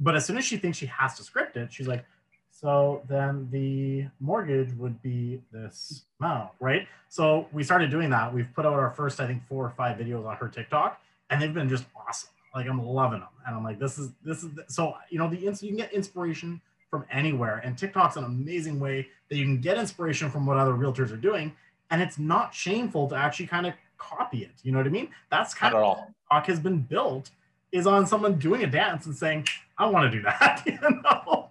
[0.00, 2.04] But as soon as she thinks she has to script it, she's like,
[2.50, 6.88] so then the mortgage would be this amount, right?
[7.08, 8.32] So we started doing that.
[8.34, 11.00] We've put out our first, I think, four or five videos on her TikTok,
[11.30, 14.42] and they've been just awesome like I'm loving them, and I'm like, this is this
[14.42, 18.78] is so you know the you can get inspiration from anywhere, and TikTok's an amazing
[18.78, 21.52] way that you can get inspiration from what other realtors are doing,
[21.90, 24.52] and it's not shameful to actually kind of copy it.
[24.62, 25.08] You know what I mean?
[25.30, 26.06] That's kind not of all.
[26.30, 27.30] TikTok has been built
[27.72, 29.46] is on someone doing a dance and saying,
[29.78, 30.62] I want to do that.
[30.66, 31.48] you know?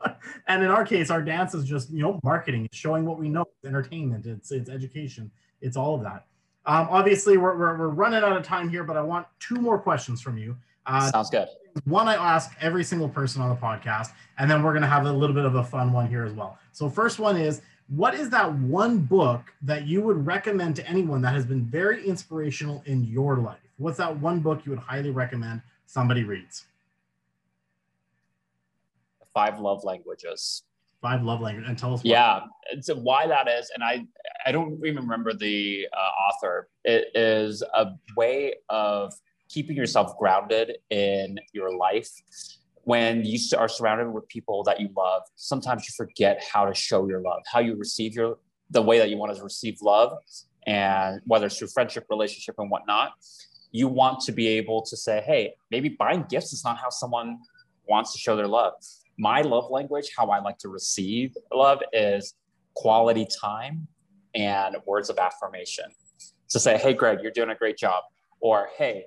[0.48, 3.28] And in our case, our dance is just, you know, marketing, it's showing what we
[3.28, 5.32] know, it's entertainment, it's it's education,
[5.62, 6.26] it's all of that.
[6.66, 9.80] Um, obviously, we're, we're, we're running out of time here, but I want two more
[9.80, 10.56] questions from you.
[10.86, 11.48] Uh, Sounds good.
[11.86, 15.06] One I ask every single person on the podcast, and then we're going to have
[15.06, 16.58] a little bit of a fun one here as well.
[16.74, 21.22] So, first one is what is that one book that you would recommend to anyone
[21.22, 23.60] that has been very inspirational in your life?
[23.78, 26.66] What's that one book you would highly recommend somebody reads?
[29.34, 30.64] Five Love Languages.
[31.02, 32.02] Five Love Languages, and tell us.
[32.04, 32.42] Yeah,
[32.82, 34.06] so why that is, and I
[34.46, 36.70] I don't even remember the uh, author.
[36.84, 39.14] It is a way of
[39.52, 42.10] keeping yourself grounded in your life.
[42.84, 47.08] When you are surrounded with people that you love sometimes you forget how to show
[47.08, 48.40] your love how you receive your
[48.72, 50.18] the way that you want to receive love
[50.66, 53.12] and whether it's through friendship relationship and whatnot
[53.72, 57.38] you want to be able to say hey maybe buying gifts is not how someone
[57.88, 58.74] wants to show their love.
[59.18, 62.34] My love language how i like to receive love is
[62.74, 63.88] quality time
[64.34, 65.86] and words of affirmation.
[66.50, 68.04] To say hey greg you're doing a great job
[68.40, 69.06] or hey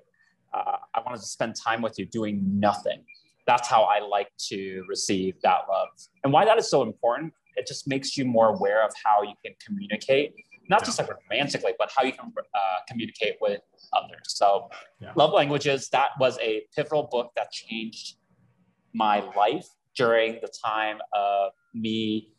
[0.54, 3.04] uh, I wanted to spend time with you doing nothing.
[3.46, 5.88] That's how I like to receive that love.
[6.22, 9.34] And why that is so important, it just makes you more aware of how you
[9.44, 10.34] can communicate,
[10.68, 13.60] not just like romantically, but how you can uh, communicate with
[13.92, 14.20] others.
[14.26, 15.12] So, yeah.
[15.14, 18.16] Love Languages, that was a pivotal book that changed
[18.94, 22.30] my life during the time of me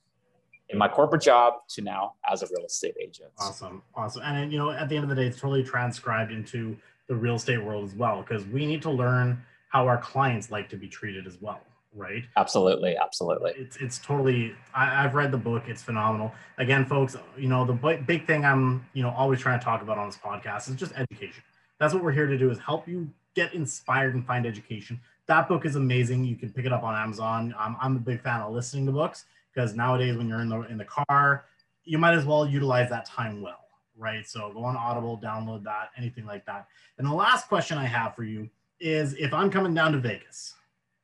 [0.69, 3.29] in my corporate job to now as a real estate agent.
[3.37, 3.83] Awesome.
[3.93, 4.23] Awesome.
[4.23, 6.75] And, you know, at the end of the day, it's totally transcribed into
[7.07, 10.69] the real estate world as well because we need to learn how our clients like
[10.69, 11.61] to be treated as well
[11.95, 12.25] right?
[12.35, 13.53] Absolutely absolutely.
[13.55, 16.33] It's it's totally I, have read the book it's phenomenal.
[16.57, 17.73] Again folks you know the
[18.05, 20.91] big thing i'm you know always trying to talk about on this podcast is just
[20.95, 21.41] education.
[21.79, 24.99] That's what we're here to do is help you get inspired and find education.
[25.27, 26.23] That book is amazing.
[26.23, 27.53] You can pick it up on amazon.
[27.57, 30.61] I'm, I'm a big fan of listening to books because nowadays when you're in the
[30.61, 31.45] in the car,
[31.83, 33.64] you might as well utilize that time well,
[33.97, 34.27] right?
[34.27, 36.67] So go on Audible, download that, anything like that.
[36.97, 40.55] And the last question I have for you is if I'm coming down to Vegas,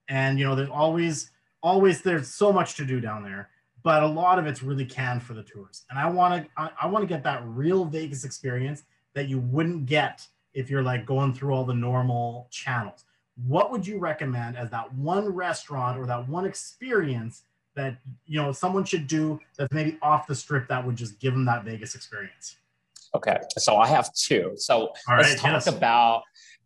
[0.10, 1.32] and you know, there's always
[1.64, 3.50] always there's so much to do down there,
[3.84, 5.84] but a lot of it's really canned for the tours.
[5.90, 8.84] And I want to I, I want to get that real Vegas experience
[9.14, 13.06] that you wouldn't get if you're like going through all the normal channels.
[13.48, 17.44] What would you recommend as that one restaurant or that one experience
[17.76, 21.34] that you know someone should do that's maybe off the strip that would just give
[21.34, 22.58] them that Vegas experience?
[23.14, 24.54] Okay, so I have two.
[24.56, 25.68] So let's talk yes.
[25.68, 26.24] about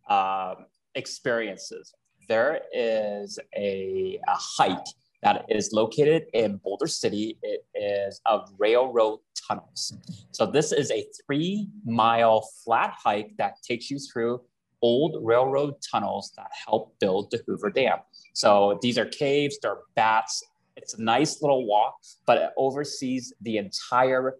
[0.08, 1.92] um, experiences.
[2.28, 4.86] There is a, a hike
[5.22, 7.36] that is located in Boulder City.
[7.42, 9.92] It is of railroad tunnels.
[10.32, 14.40] So this is a three mile flat hike that takes you through
[14.82, 17.98] old railroad tunnels that help build the Hoover Dam.
[18.34, 20.42] So these are caves, they're bats.
[20.76, 24.34] It's a nice little walk, but it oversees the entire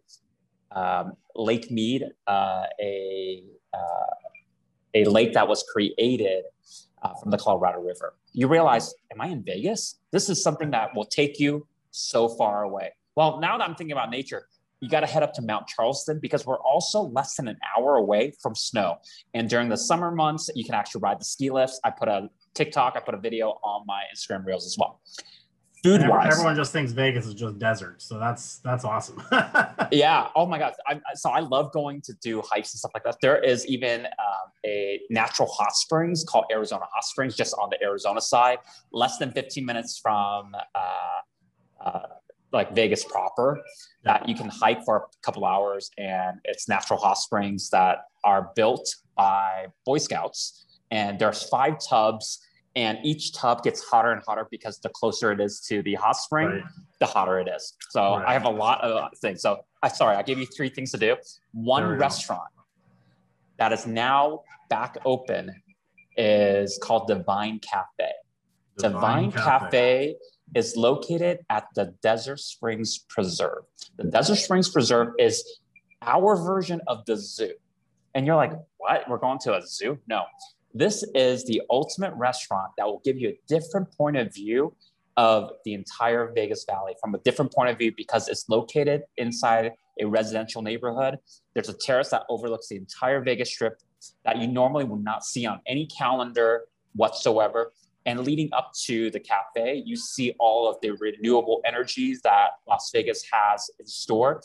[0.73, 4.15] um, Lake Mead, uh, a, uh,
[4.95, 6.45] a lake that was created
[7.03, 8.15] uh, from the Colorado River.
[8.33, 10.01] You realize, am I in Vegas?
[10.11, 12.93] This is something that will take you so far away.
[13.15, 14.49] Well, now that I'm thinking about nature,
[14.81, 17.97] you got to head up to Mount Charleston because we're also less than an hour
[17.97, 18.97] away from snow.
[19.33, 21.81] And during the summer months, you can actually ride the ski lifts.
[21.83, 25.01] I put a TikTok, I put a video on my Instagram reels as well
[25.87, 26.33] food wise.
[26.33, 29.23] Everyone just thinks Vegas is just desert, so that's that's awesome.
[29.93, 30.29] yeah.
[30.35, 30.73] Oh my God.
[30.87, 33.17] I, so I love going to do hikes and stuff like that.
[33.21, 37.83] There is even um, a natural hot springs called Arizona Hot Springs, just on the
[37.83, 38.59] Arizona side,
[38.93, 42.07] less than 15 minutes from uh, uh,
[42.53, 43.61] like Vegas proper.
[44.05, 48.51] That you can hike for a couple hours, and it's natural hot springs that are
[48.55, 50.65] built by Boy Scouts.
[50.91, 52.46] And there's five tubs
[52.77, 56.17] and each tub gets hotter and hotter because the closer it is to the hot
[56.17, 56.63] spring, right.
[57.01, 57.73] the hotter it is.
[57.89, 58.25] So right.
[58.29, 59.41] I have a lot of things.
[59.41, 61.17] So I sorry, I gave you three things to do.
[61.53, 62.63] One restaurant go.
[63.57, 65.51] that is now back open
[66.19, 68.13] is called Divine Cafe.
[68.79, 69.41] Divine, Divine Cafe.
[69.43, 70.17] Cafe
[70.55, 73.65] is located at the Desert Springs Preserve.
[73.97, 75.61] The Desert Springs Preserve is
[76.03, 77.55] our version of the zoo.
[78.15, 79.09] And you're like, what?
[79.09, 79.99] We're going to a zoo?
[80.07, 80.25] No,
[80.79, 84.75] this is the ultimate restaurant that will give you a different point of view
[85.17, 89.73] of the entire Vegas Valley from a different point of view because it's located inside
[89.99, 91.19] a residential neighborhood.
[91.55, 93.81] There's a terrace that overlooks the entire Vegas Strip
[94.27, 96.65] that you normally would not see on any calendar
[96.95, 97.73] whatsoever.
[98.05, 102.91] And leading up to the cafe, you see all of the renewable energies that Las
[102.93, 104.43] Vegas has in store.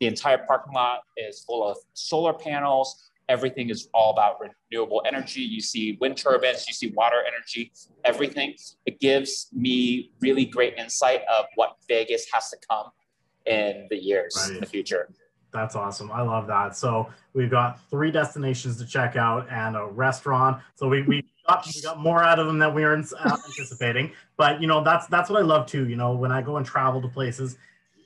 [0.00, 5.40] The entire parking lot is full of solar panels, everything is all about renewable energy.
[5.40, 7.72] You see wind turbines, you see water energy,
[8.04, 8.54] everything.
[8.86, 12.90] It gives me really great insight of what Vegas has to come
[13.46, 14.54] in the years right.
[14.54, 15.08] in the future.
[15.52, 16.10] That's awesome.
[16.10, 16.76] I love that.
[16.76, 20.60] So we've got three destinations to check out and a restaurant.
[20.74, 24.12] So we, we got we got more out of them than we were uh, anticipating.
[24.36, 25.88] But you know that's that's what I love too.
[25.88, 27.56] You know when I go and travel to places,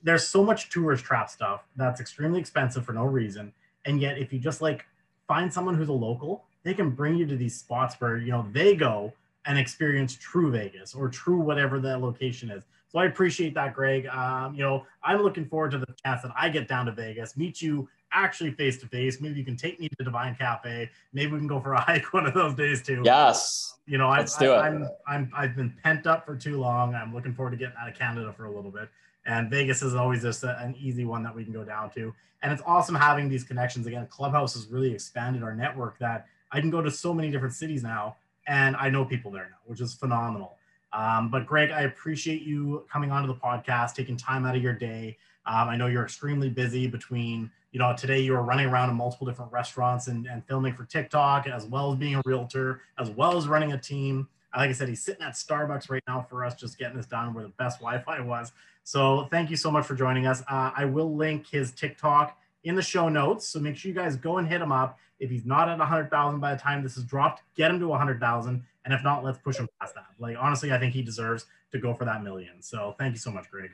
[0.02, 3.54] there's so much tourist trap stuff that's extremely expensive for no reason.
[3.86, 4.84] And yet if you just like
[5.28, 8.46] find someone who's a local, they can bring you to these spots where, you know,
[8.52, 9.12] they go
[9.46, 12.64] and experience true Vegas or true whatever that location is.
[12.88, 14.06] So I appreciate that, Greg.
[14.06, 17.36] Um, you know, I'm looking forward to the chance that I get down to Vegas,
[17.36, 19.20] meet you actually face to face.
[19.20, 20.90] Maybe you can take me to Divine Cafe.
[21.12, 23.02] Maybe we can go for a hike one of those days too.
[23.04, 23.74] Yes.
[23.86, 24.56] You know, Let's I, do it.
[24.56, 26.94] I'm, I'm, I've been pent up for too long.
[26.94, 28.88] I'm looking forward to getting out of Canada for a little bit.
[29.28, 32.12] And Vegas is always just a, an easy one that we can go down to.
[32.42, 33.86] And it's awesome having these connections.
[33.86, 37.54] Again, Clubhouse has really expanded our network that I can go to so many different
[37.54, 38.16] cities now
[38.48, 40.56] and I know people there now, which is phenomenal.
[40.92, 44.72] Um, but Greg, I appreciate you coming onto the podcast, taking time out of your
[44.72, 45.18] day.
[45.46, 48.96] Um, I know you're extremely busy between, you know, today you were running around in
[48.96, 53.10] multiple different restaurants and, and filming for TikTok, as well as being a realtor, as
[53.10, 54.28] well as running a team.
[54.56, 57.34] Like I said, he's sitting at Starbucks right now for us, just getting this done
[57.34, 58.52] where the best Wi Fi was.
[58.88, 60.40] So thank you so much for joining us.
[60.48, 63.46] Uh, I will link his TikTok in the show notes.
[63.46, 64.98] So make sure you guys go and hit him up.
[65.20, 68.62] If he's not at 100,000 by the time this is dropped, get him to 100,000.
[68.86, 70.06] And if not, let's push him past that.
[70.18, 72.62] Like, honestly, I think he deserves to go for that million.
[72.62, 73.72] So thank you so much, Greg.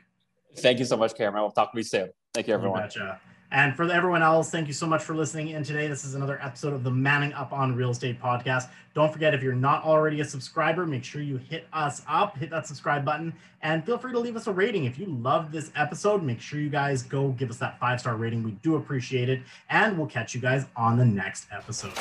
[0.57, 1.43] Thank you so much, Cameron.
[1.43, 2.09] We'll talk to you soon.
[2.33, 2.81] Thank you, everyone.
[2.81, 3.21] Gotcha.
[3.51, 5.87] And for everyone else, thank you so much for listening in today.
[5.87, 8.69] This is another episode of the Manning Up on Real Estate podcast.
[8.93, 12.49] Don't forget, if you're not already a subscriber, make sure you hit us up, hit
[12.49, 14.85] that subscribe button, and feel free to leave us a rating.
[14.85, 18.15] If you love this episode, make sure you guys go give us that five star
[18.15, 18.43] rating.
[18.43, 19.41] We do appreciate it.
[19.69, 21.93] And we'll catch you guys on the next episode.